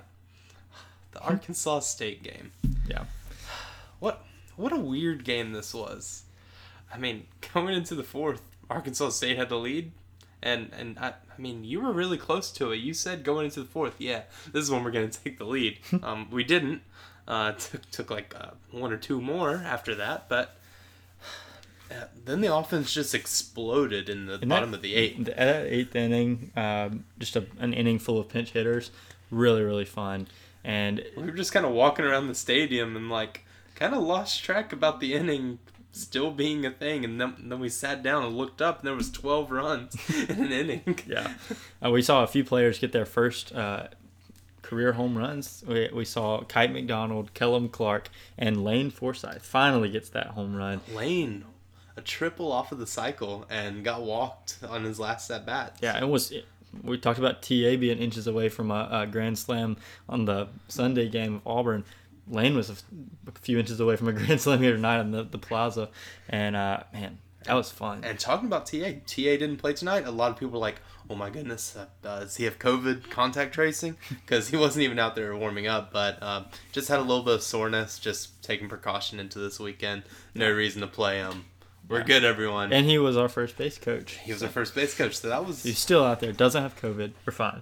the 1.13 1.21
Arkansas 1.21 1.79
State 1.79 2.23
game. 2.23 2.51
yeah, 2.87 3.05
What 3.99 4.25
what 4.55 4.71
a 4.73 4.77
weird 4.77 5.23
game 5.23 5.51
this 5.53 5.73
was. 5.73 6.23
I 6.93 6.97
mean, 6.97 7.25
going 7.53 7.73
into 7.73 7.95
the 7.95 8.03
fourth, 8.03 8.41
Arkansas 8.69 9.09
State 9.09 9.37
had 9.37 9.49
the 9.49 9.57
lead, 9.57 9.91
and 10.41 10.71
and 10.77 10.97
I, 10.99 11.09
I 11.09 11.41
mean, 11.41 11.63
you 11.63 11.81
were 11.81 11.91
really 11.91 12.17
close 12.17 12.51
to 12.53 12.71
it. 12.71 12.77
You 12.77 12.93
said 12.93 13.23
going 13.23 13.45
into 13.45 13.61
the 13.61 13.65
fourth, 13.69 13.95
yeah, 13.99 14.23
this 14.51 14.63
is 14.63 14.71
when 14.71 14.83
we're 14.83 14.91
gonna 14.91 15.07
take 15.23 15.37
the 15.37 15.45
lead. 15.45 15.79
um, 16.03 16.27
we 16.31 16.43
didn't. 16.43 16.81
Uh, 17.27 17.53
took 17.53 17.89
took 17.91 18.09
like 18.11 18.35
uh, 18.37 18.51
one 18.71 18.91
or 18.91 18.97
two 18.97 19.21
more 19.21 19.55
after 19.65 19.95
that, 19.95 20.27
but. 20.29 20.55
uh, 21.91 22.05
Then 22.25 22.41
the 22.41 22.53
offense 22.53 22.93
just 22.93 23.13
exploded 23.15 24.09
in 24.09 24.25
the 24.25 24.35
And 24.39 24.49
bottom 24.49 24.71
that- 24.71 24.77
of 24.77 24.83
the 24.83 24.95
eighth. 24.95 25.25
The, 25.25 25.31
that 25.31 25.65
eighth 25.67 25.95
inning, 25.95 26.51
um, 26.57 27.05
just 27.19 27.35
a, 27.35 27.45
an 27.59 27.73
inning 27.73 27.97
full 27.99 28.19
of 28.19 28.27
pinch 28.29 28.51
hitters, 28.51 28.91
really 29.31 29.61
really 29.63 29.85
fun. 29.85 30.27
And 30.63 31.03
We 31.17 31.23
were 31.23 31.31
just 31.31 31.51
kind 31.51 31.65
of 31.65 31.71
walking 31.73 32.05
around 32.05 32.27
the 32.27 32.35
stadium 32.35 32.95
and 32.95 33.09
like 33.09 33.45
kind 33.75 33.93
of 33.93 34.01
lost 34.01 34.43
track 34.43 34.71
about 34.71 34.99
the 34.99 35.13
inning 35.13 35.59
still 35.93 36.31
being 36.31 36.65
a 36.65 36.71
thing, 36.71 37.05
and 37.05 37.21
then, 37.21 37.35
then 37.37 37.59
we 37.59 37.69
sat 37.69 38.01
down 38.03 38.23
and 38.23 38.35
looked 38.35 38.61
up, 38.61 38.79
and 38.79 38.87
there 38.87 38.95
was 38.95 39.11
twelve 39.11 39.51
runs 39.51 39.95
in 40.29 40.43
an 40.43 40.51
inning. 40.51 40.99
yeah, 41.07 41.33
uh, 41.85 41.89
we 41.91 42.01
saw 42.01 42.23
a 42.23 42.27
few 42.27 42.43
players 42.43 42.79
get 42.79 42.91
their 42.91 43.05
first 43.05 43.53
uh, 43.53 43.87
career 44.61 44.93
home 44.93 45.17
runs. 45.17 45.63
We, 45.67 45.89
we 45.93 46.05
saw 46.05 46.43
Kite 46.43 46.73
McDonald, 46.73 47.33
Kellum 47.33 47.69
Clark, 47.69 48.09
and 48.37 48.63
Lane 48.63 48.89
Forsythe 48.89 49.41
finally 49.41 49.89
gets 49.89 50.09
that 50.09 50.27
home 50.27 50.55
run. 50.55 50.81
Lane, 50.91 51.45
a 51.95 52.01
triple 52.01 52.51
off 52.51 52.71
of 52.71 52.79
the 52.79 52.87
cycle 52.87 53.45
and 53.49 53.83
got 53.83 54.01
walked 54.01 54.57
on 54.67 54.83
his 54.83 54.99
last 54.99 55.29
at 55.29 55.45
bat. 55.45 55.77
Yeah, 55.81 56.01
it 56.01 56.07
was. 56.07 56.33
We 56.81 56.97
talked 56.97 57.19
about 57.19 57.41
TA 57.41 57.75
being 57.75 57.99
inches 57.99 58.27
away 58.27 58.49
from 58.49 58.71
a, 58.71 58.87
a 58.91 59.07
grand 59.07 59.37
slam 59.37 59.77
on 60.09 60.25
the 60.25 60.47
Sunday 60.67 61.09
game 61.09 61.35
of 61.35 61.41
Auburn. 61.45 61.85
Lane 62.27 62.55
was 62.55 62.69
a, 62.69 62.73
f- 62.73 62.83
a 63.27 63.39
few 63.39 63.59
inches 63.59 63.79
away 63.79 63.95
from 63.95 64.07
a 64.07 64.13
grand 64.13 64.41
slam 64.41 64.61
here 64.61 64.73
tonight 64.73 64.99
on 64.99 65.11
the, 65.11 65.23
the 65.23 65.37
plaza, 65.37 65.89
and 66.29 66.55
uh, 66.55 66.83
man, 66.93 67.17
that 67.45 67.53
was 67.53 67.69
fun. 67.69 68.03
And 68.03 68.17
talking 68.19 68.47
about 68.47 68.65
TA, 68.65 68.91
TA 69.05 69.35
didn't 69.35 69.57
play 69.57 69.73
tonight. 69.73 70.05
A 70.05 70.11
lot 70.11 70.31
of 70.31 70.37
people 70.37 70.53
were 70.53 70.59
like, 70.59 70.81
"Oh 71.09 71.15
my 71.15 71.29
goodness, 71.29 71.75
uh, 71.75 71.87
does 72.01 72.37
he 72.37 72.45
have 72.45 72.59
COVID 72.59 73.09
contact 73.09 73.53
tracing?" 73.53 73.97
Because 74.09 74.47
he 74.47 74.57
wasn't 74.57 74.83
even 74.83 74.99
out 74.99 75.15
there 75.15 75.35
warming 75.35 75.67
up, 75.67 75.91
but 75.91 76.21
um, 76.23 76.45
just 76.71 76.87
had 76.87 76.99
a 76.99 77.03
little 77.03 77.23
bit 77.23 77.35
of 77.35 77.43
soreness. 77.43 77.99
Just 77.99 78.41
taking 78.41 78.69
precaution 78.69 79.19
into 79.19 79.39
this 79.39 79.59
weekend. 79.59 80.03
No 80.33 80.49
reason 80.51 80.81
to 80.81 80.87
play 80.87 81.17
him. 81.17 81.45
We're 81.87 81.99
Yeah. 81.99 82.03
good, 82.05 82.23
everyone. 82.23 82.71
And 82.73 82.85
he 82.85 82.97
was 82.97 83.17
our 83.17 83.29
first 83.29 83.57
base 83.57 83.77
coach. 83.77 84.17
he 84.23 84.31
was 84.31 84.41
our 84.43 84.49
first 84.49 84.73
base 84.75 84.95
coach, 84.95 85.17
so 85.17 85.29
that 85.29 85.45
was 85.45 85.63
He's 85.63 85.77
still 85.79 86.03
out 86.03 86.19
there, 86.21 86.31
doesn't 86.31 86.61
have 86.61 86.75
COVID. 86.79 87.11
We're 87.25 87.33
fine. 87.33 87.61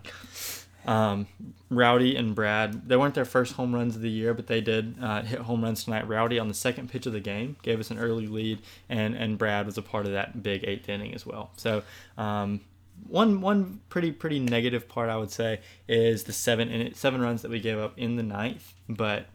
Um, 0.86 1.28
Rowdy 1.70 2.16
and 2.16 2.34
Brad, 2.34 2.88
they 2.90 2.96
weren't 2.98 3.14
their 3.14 3.26
first 3.26 3.54
home 3.54 3.74
runs 3.74 3.96
of 3.96 4.02
the 4.02 4.10
year, 4.10 4.34
but 4.34 4.48
they 4.48 4.62
did 4.62 4.96
uh, 5.02 5.22
hit 5.22 5.40
home 5.40 5.64
runs 5.64 5.84
tonight. 5.84 6.08
Rowdy 6.08 6.40
on 6.40 6.48
the 6.48 6.54
second 6.56 6.90
pitch 6.90 7.06
of 7.06 7.14
the 7.14 7.20
game 7.20 7.56
gave 7.62 7.80
us 7.80 7.92
an 7.92 8.00
early 8.00 8.26
lead, 8.28 8.60
and, 8.90 9.16
and 9.16 9.38
Brad 9.38 9.66
was 9.68 9.78
a 9.78 9.82
part 9.84 10.06
of 10.08 10.14
that 10.14 10.42
big 10.42 10.64
eighth 10.64 10.90
inning 10.90 11.14
as 11.14 11.24
well. 11.26 11.52
So 11.56 11.84
um, 12.18 12.62
one 13.08 13.42
one 13.42 13.82
pretty 13.90 14.12
pretty 14.12 14.40
negative 14.40 14.88
part 14.90 15.10
I 15.10 15.18
would 15.18 15.32
say 15.32 15.60
is 15.88 16.24
the 16.24 16.34
seven 16.34 16.70
in 16.70 16.94
seven 16.96 17.22
runs 17.22 17.42
that 17.44 17.52
we 17.52 17.60
gave 17.60 17.78
up 17.78 17.98
in 17.98 18.16
the 18.16 18.24
ninth, 18.24 18.74
but 18.90 19.28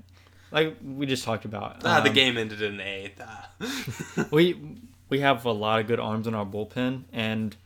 like 0.50 0.76
we 0.84 1.06
just 1.06 1.24
talked 1.24 1.44
about, 1.44 1.82
ah, 1.84 2.00
the 2.00 2.10
um, 2.10 2.14
game 2.14 2.38
ended 2.38 2.62
in 2.62 2.76
the 2.76 2.86
eighth. 2.86 3.20
Ah. 3.24 3.50
we 4.30 4.78
we 5.08 5.20
have 5.20 5.44
a 5.44 5.52
lot 5.52 5.80
of 5.80 5.86
good 5.86 6.00
arms 6.00 6.26
in 6.26 6.34
our 6.34 6.46
bullpen, 6.46 7.04
and 7.12 7.56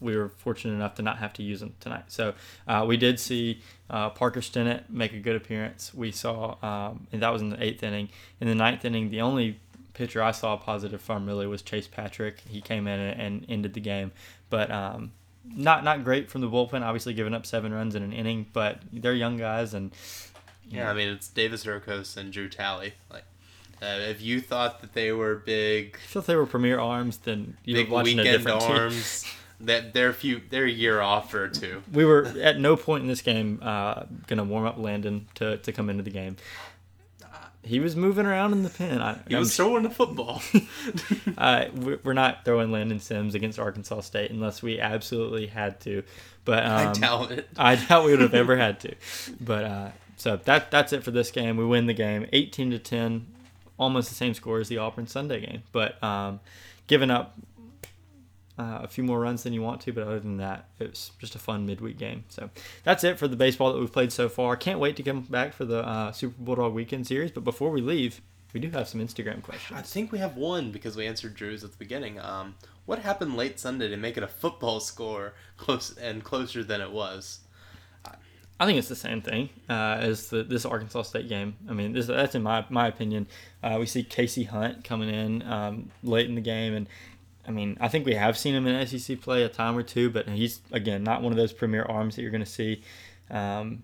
we 0.00 0.16
were 0.16 0.28
fortunate 0.28 0.74
enough 0.74 0.94
to 0.94 1.02
not 1.02 1.18
have 1.18 1.32
to 1.34 1.42
use 1.42 1.60
them 1.60 1.74
tonight. 1.80 2.04
So 2.08 2.34
uh, 2.66 2.84
we 2.88 2.96
did 2.96 3.20
see 3.20 3.60
uh, 3.88 4.10
Parker 4.10 4.40
Stinnett 4.40 4.88
make 4.88 5.12
a 5.12 5.18
good 5.18 5.36
appearance. 5.36 5.92
We 5.94 6.10
saw, 6.10 6.56
um, 6.62 7.06
and 7.12 7.22
that 7.22 7.30
was 7.30 7.42
in 7.42 7.50
the 7.50 7.62
eighth 7.62 7.82
inning. 7.82 8.08
In 8.40 8.48
the 8.48 8.54
ninth 8.54 8.84
inning, 8.84 9.10
the 9.10 9.20
only 9.20 9.60
pitcher 9.92 10.22
I 10.22 10.30
saw 10.30 10.56
positive 10.56 11.02
from 11.02 11.26
really 11.26 11.46
was 11.46 11.62
Chase 11.62 11.86
Patrick. 11.86 12.40
He 12.48 12.60
came 12.60 12.86
in 12.86 12.98
and, 12.98 13.20
and 13.20 13.46
ended 13.48 13.74
the 13.74 13.80
game, 13.80 14.12
but 14.48 14.70
um, 14.70 15.12
not 15.44 15.84
not 15.84 16.04
great 16.04 16.30
from 16.30 16.40
the 16.40 16.48
bullpen. 16.48 16.82
Obviously, 16.82 17.12
giving 17.14 17.34
up 17.34 17.44
seven 17.44 17.72
runs 17.72 17.94
in 17.94 18.02
an 18.02 18.12
inning, 18.12 18.46
but 18.52 18.80
they're 18.92 19.14
young 19.14 19.36
guys, 19.36 19.74
and 19.74 19.92
yeah, 20.70 20.90
I 20.90 20.94
mean 20.94 21.08
it's 21.08 21.28
Davis 21.28 21.64
Rokos 21.66 22.16
and 22.16 22.32
Drew 22.32 22.48
Talley. 22.48 22.94
Like, 23.12 23.24
uh, 23.82 23.86
if 24.00 24.20
you 24.22 24.40
thought 24.40 24.80
that 24.82 24.92
they 24.92 25.12
were 25.12 25.36
big, 25.36 25.98
if 26.14 26.26
they 26.26 26.36
were 26.36 26.46
premier 26.46 26.78
arms, 26.78 27.18
then 27.18 27.56
you 27.64 27.74
big 27.74 27.88
were 27.88 27.94
watching 27.94 28.18
a 28.18 28.22
weekend 28.22 28.44
different 28.44 28.60
team. 28.62 28.70
arms, 28.76 29.24
that 29.60 29.92
they're 29.94 30.10
a 30.10 30.14
few, 30.14 30.40
they're 30.50 30.64
a 30.66 30.70
year 30.70 31.00
off 31.00 31.32
or 31.34 31.48
two. 31.48 31.82
we 31.92 32.04
were 32.04 32.26
at 32.40 32.58
no 32.58 32.76
point 32.76 33.02
in 33.02 33.08
this 33.08 33.22
game 33.22 33.58
uh, 33.62 34.04
gonna 34.26 34.44
warm 34.44 34.66
up 34.66 34.78
Landon 34.78 35.26
to, 35.36 35.56
to 35.58 35.72
come 35.72 35.90
into 35.90 36.02
the 36.02 36.10
game. 36.10 36.36
He 37.62 37.78
was 37.78 37.94
moving 37.94 38.24
around 38.24 38.52
in 38.54 38.62
the 38.62 38.70
pen. 38.70 39.02
I, 39.02 39.18
He 39.28 39.34
I'm 39.34 39.40
was 39.40 39.54
throwing 39.54 39.82
the 39.82 39.90
football. 39.90 40.40
uh, 41.38 41.66
we- 41.74 41.96
we're 41.96 42.14
not 42.14 42.42
throwing 42.46 42.72
Landon 42.72 43.00
Sims 43.00 43.34
against 43.34 43.58
Arkansas 43.58 44.00
State 44.00 44.30
unless 44.30 44.62
we 44.62 44.80
absolutely 44.80 45.46
had 45.46 45.78
to. 45.80 46.02
But 46.46 46.64
um, 46.64 46.88
I 46.88 46.92
doubt 46.94 47.32
it. 47.32 47.48
I 47.58 47.74
doubt 47.76 48.06
we 48.06 48.12
would 48.12 48.20
have 48.22 48.32
ever 48.34 48.56
had 48.56 48.80
to. 48.80 48.94
But 49.42 49.64
uh, 49.64 49.88
so 50.20 50.36
that 50.36 50.70
that's 50.70 50.92
it 50.92 51.02
for 51.02 51.10
this 51.10 51.30
game. 51.30 51.56
We 51.56 51.64
win 51.64 51.86
the 51.86 51.94
game, 51.94 52.26
eighteen 52.32 52.70
to 52.70 52.78
ten, 52.78 53.26
almost 53.78 54.10
the 54.10 54.14
same 54.14 54.34
score 54.34 54.60
as 54.60 54.68
the 54.68 54.78
Auburn 54.78 55.06
Sunday 55.06 55.40
game. 55.40 55.62
But 55.72 56.02
um, 56.02 56.40
giving 56.86 57.10
up 57.10 57.38
uh, 58.58 58.80
a 58.82 58.88
few 58.88 59.02
more 59.02 59.18
runs 59.18 59.42
than 59.42 59.54
you 59.54 59.62
want 59.62 59.80
to. 59.82 59.92
But 59.92 60.02
other 60.02 60.20
than 60.20 60.36
that, 60.36 60.68
it 60.78 60.90
was 60.90 61.12
just 61.18 61.34
a 61.34 61.38
fun 61.38 61.64
midweek 61.64 61.96
game. 61.96 62.24
So 62.28 62.50
that's 62.84 63.02
it 63.02 63.18
for 63.18 63.28
the 63.28 63.36
baseball 63.36 63.72
that 63.72 63.80
we've 63.80 63.92
played 63.92 64.12
so 64.12 64.28
far. 64.28 64.56
Can't 64.56 64.78
wait 64.78 64.96
to 64.96 65.02
come 65.02 65.22
back 65.22 65.54
for 65.54 65.64
the 65.64 65.86
uh, 65.86 66.12
Super 66.12 66.36
Bulldog 66.38 66.74
Weekend 66.74 67.06
Series. 67.06 67.30
But 67.30 67.44
before 67.44 67.70
we 67.70 67.80
leave, 67.80 68.20
we 68.52 68.60
do 68.60 68.70
have 68.70 68.88
some 68.88 69.00
Instagram 69.00 69.42
questions. 69.42 69.78
I 69.78 69.82
think 69.82 70.12
we 70.12 70.18
have 70.18 70.36
one 70.36 70.70
because 70.70 70.96
we 70.96 71.06
answered 71.06 71.34
Drew's 71.34 71.64
at 71.64 71.70
the 71.70 71.78
beginning. 71.78 72.20
Um, 72.20 72.56
what 72.84 72.98
happened 72.98 73.36
late 73.36 73.58
Sunday 73.58 73.88
to 73.88 73.96
make 73.96 74.18
it 74.18 74.22
a 74.22 74.28
football 74.28 74.80
score 74.80 75.32
close 75.56 75.96
and 75.96 76.22
closer 76.22 76.62
than 76.62 76.82
it 76.82 76.90
was? 76.90 77.40
I 78.60 78.66
think 78.66 78.78
it's 78.78 78.88
the 78.88 78.94
same 78.94 79.22
thing 79.22 79.48
uh, 79.70 79.96
as 80.00 80.28
the, 80.28 80.42
this 80.42 80.66
Arkansas 80.66 81.02
State 81.02 81.30
game. 81.30 81.56
I 81.66 81.72
mean, 81.72 81.94
this, 81.94 82.06
that's 82.06 82.34
in 82.34 82.42
my 82.42 82.66
my 82.68 82.88
opinion. 82.88 83.26
Uh, 83.62 83.78
we 83.80 83.86
see 83.86 84.02
Casey 84.02 84.44
Hunt 84.44 84.84
coming 84.84 85.08
in 85.08 85.42
um, 85.44 85.90
late 86.02 86.28
in 86.28 86.34
the 86.34 86.42
game, 86.42 86.74
and 86.74 86.86
I 87.48 87.52
mean, 87.52 87.78
I 87.80 87.88
think 87.88 88.04
we 88.04 88.14
have 88.14 88.36
seen 88.36 88.54
him 88.54 88.66
in 88.66 88.86
SEC 88.86 89.20
play 89.22 89.44
a 89.44 89.48
time 89.48 89.78
or 89.78 89.82
two, 89.82 90.10
but 90.10 90.28
he's 90.28 90.60
again 90.72 91.02
not 91.02 91.22
one 91.22 91.32
of 91.32 91.38
those 91.38 91.54
premier 91.54 91.84
arms 91.84 92.16
that 92.16 92.22
you're 92.22 92.30
going 92.30 92.44
to 92.44 92.50
see. 92.50 92.82
Um, 93.30 93.82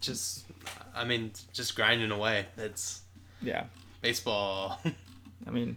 Just, 0.00 0.46
I 0.94 1.04
mean, 1.04 1.32
just 1.52 1.74
grinding 1.74 2.12
away. 2.12 2.46
It's 2.56 3.02
yeah, 3.42 3.64
baseball. 4.00 4.80
I 5.46 5.50
mean, 5.50 5.76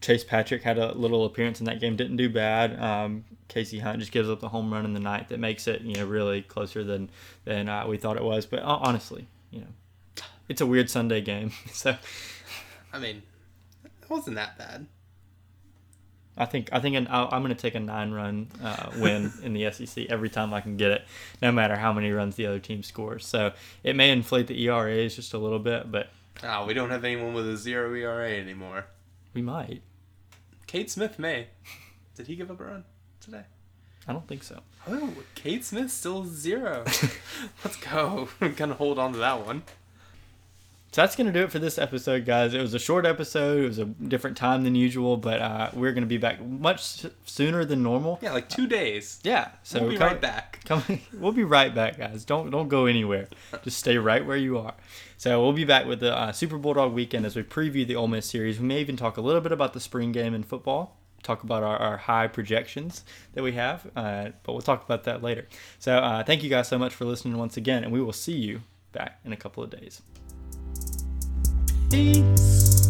Chase 0.00 0.24
Patrick 0.24 0.62
had 0.62 0.78
a 0.78 0.92
little 0.92 1.24
appearance 1.26 1.60
in 1.60 1.66
that 1.66 1.78
game, 1.80 1.94
didn't 1.96 2.16
do 2.16 2.28
bad. 2.30 2.80
Um, 2.80 3.24
Casey 3.48 3.78
Hunt 3.80 3.98
just 3.98 4.12
gives 4.12 4.28
up 4.30 4.40
the 4.40 4.48
home 4.48 4.72
run 4.72 4.84
in 4.84 4.94
the 4.94 5.00
ninth 5.00 5.28
that 5.28 5.38
makes 5.40 5.66
it, 5.68 5.82
you 5.82 5.94
know, 5.96 6.06
really 6.06 6.42
closer 6.42 6.82
than 6.84 7.10
than 7.44 7.68
uh, 7.68 7.86
we 7.86 7.96
thought 7.98 8.16
it 8.16 8.24
was. 8.24 8.46
But 8.46 8.60
uh, 8.60 8.78
honestly, 8.80 9.26
you 9.50 9.60
know, 9.60 10.22
it's 10.48 10.60
a 10.60 10.66
weird 10.66 10.88
Sunday 10.88 11.20
game, 11.20 11.52
so 11.72 11.96
I 12.92 12.98
mean, 12.98 13.22
it 13.84 14.08
wasn't 14.08 14.36
that 14.36 14.56
bad. 14.56 14.86
I 16.36 16.46
think 16.46 16.70
I 16.72 16.80
think 16.80 16.96
an, 16.96 17.06
I'll, 17.10 17.28
I'm 17.30 17.42
going 17.42 17.54
to 17.54 17.60
take 17.60 17.74
a 17.74 17.80
nine 17.80 18.12
run 18.12 18.48
uh, 18.62 18.90
win 18.96 19.32
in 19.42 19.52
the 19.52 19.70
SEC 19.70 20.06
every 20.08 20.30
time 20.30 20.54
I 20.54 20.60
can 20.62 20.76
get 20.76 20.90
it, 20.92 21.02
no 21.42 21.52
matter 21.52 21.76
how 21.76 21.92
many 21.92 22.10
runs 22.12 22.36
the 22.36 22.46
other 22.46 22.60
team 22.60 22.82
scores. 22.82 23.26
So 23.26 23.52
it 23.82 23.96
may 23.96 24.10
inflate 24.10 24.46
the 24.46 24.62
ERAs 24.66 25.16
just 25.16 25.34
a 25.34 25.38
little 25.38 25.58
bit, 25.58 25.90
but 25.92 26.08
Ah, 26.42 26.64
we 26.64 26.72
don't 26.72 26.88
have 26.90 27.04
anyone 27.04 27.34
with 27.34 27.46
a 27.48 27.56
zero 27.56 27.92
ERA 27.94 28.30
anymore. 28.30 28.86
we 29.34 29.42
might. 29.42 29.82
Cade 30.70 30.88
Smith 30.88 31.18
may. 31.18 31.48
Did 32.14 32.28
he 32.28 32.36
give 32.36 32.48
up 32.48 32.60
a 32.60 32.64
run 32.64 32.84
today? 33.20 33.42
I 34.06 34.12
don't 34.12 34.28
think 34.28 34.44
so. 34.44 34.60
Oh, 34.86 35.14
Cade 35.34 35.64
Smith 35.64 35.90
still 35.90 36.24
zero. 36.26 36.84
Let's 37.64 37.76
go. 37.78 38.28
I'm 38.40 38.54
gonna 38.56 38.74
hold 38.74 38.96
on 38.96 39.12
to 39.14 39.18
that 39.18 39.44
one. 39.44 39.64
So 40.92 41.02
that's 41.02 41.14
gonna 41.14 41.32
do 41.32 41.44
it 41.44 41.52
for 41.52 41.60
this 41.60 41.78
episode, 41.78 42.24
guys. 42.26 42.52
It 42.52 42.60
was 42.60 42.74
a 42.74 42.78
short 42.78 43.06
episode. 43.06 43.62
It 43.62 43.66
was 43.68 43.78
a 43.78 43.84
different 43.84 44.36
time 44.36 44.64
than 44.64 44.74
usual, 44.74 45.16
but 45.16 45.40
uh, 45.40 45.70
we're 45.72 45.92
gonna 45.92 46.06
be 46.06 46.18
back 46.18 46.44
much 46.44 47.06
sooner 47.24 47.64
than 47.64 47.84
normal. 47.84 48.18
Yeah, 48.20 48.32
like 48.32 48.48
two 48.48 48.66
days. 48.66 49.20
Yeah. 49.22 49.50
So 49.62 49.80
we'll 49.82 49.90
be 49.90 49.96
come- 49.98 50.08
right 50.08 50.20
back. 50.20 50.58
Come, 50.66 51.00
we'll 51.14 51.32
be 51.32 51.42
right 51.42 51.74
back, 51.74 51.98
guys. 51.98 52.24
Don't 52.24 52.50
don't 52.50 52.68
go 52.68 52.86
anywhere. 52.86 53.28
Just 53.62 53.78
stay 53.78 53.98
right 53.98 54.24
where 54.24 54.36
you 54.36 54.58
are. 54.58 54.74
So 55.16 55.40
we'll 55.42 55.52
be 55.52 55.64
back 55.64 55.86
with 55.86 56.00
the 56.00 56.16
uh, 56.16 56.32
Super 56.32 56.58
Bulldog 56.58 56.92
weekend 56.92 57.24
as 57.26 57.34
we 57.36 57.42
preview 57.42 57.86
the 57.86 57.96
Ole 57.96 58.08
Miss 58.08 58.26
series. 58.26 58.58
We 58.60 58.66
may 58.66 58.80
even 58.80 58.96
talk 58.96 59.16
a 59.16 59.20
little 59.20 59.40
bit 59.40 59.52
about 59.52 59.72
the 59.72 59.80
spring 59.80 60.12
game 60.12 60.32
in 60.34 60.42
football. 60.42 60.96
Talk 61.22 61.42
about 61.42 61.62
our, 61.62 61.76
our 61.76 61.96
high 61.98 62.26
projections 62.28 63.04
that 63.34 63.42
we 63.42 63.52
have, 63.52 63.86
uh, 63.94 64.30
but 64.42 64.52
we'll 64.52 64.62
talk 64.62 64.84
about 64.84 65.04
that 65.04 65.22
later. 65.22 65.46
So 65.78 65.98
uh, 65.98 66.22
thank 66.24 66.42
you 66.42 66.50
guys 66.50 66.68
so 66.68 66.78
much 66.78 66.94
for 66.94 67.04
listening 67.04 67.36
once 67.36 67.56
again, 67.56 67.84
and 67.84 67.92
we 67.92 68.00
will 68.00 68.12
see 68.12 68.36
you 68.36 68.62
back 68.92 69.18
in 69.24 69.32
a 69.32 69.36
couple 69.36 69.62
of 69.62 69.70
days. 69.70 70.02
Peace. 71.90 72.86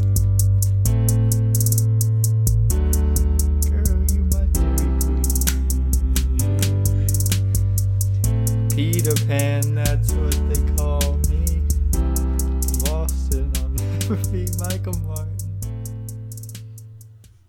Girl, 3.65 4.05
you 4.13 4.23
my 4.31 4.45
Queen. 4.53 5.33
Peter 8.69 9.15
Pan, 9.27 9.75
that's 9.75 10.13
what 10.13 10.37
they 10.51 10.63
call 10.77 11.17
me. 11.31 11.63
Lost 12.91 13.33
and 13.33 13.57
I'll 13.57 13.71
never 13.71 14.17
be 14.31 14.47
Michael 14.59 14.99
Martin. 15.07 15.30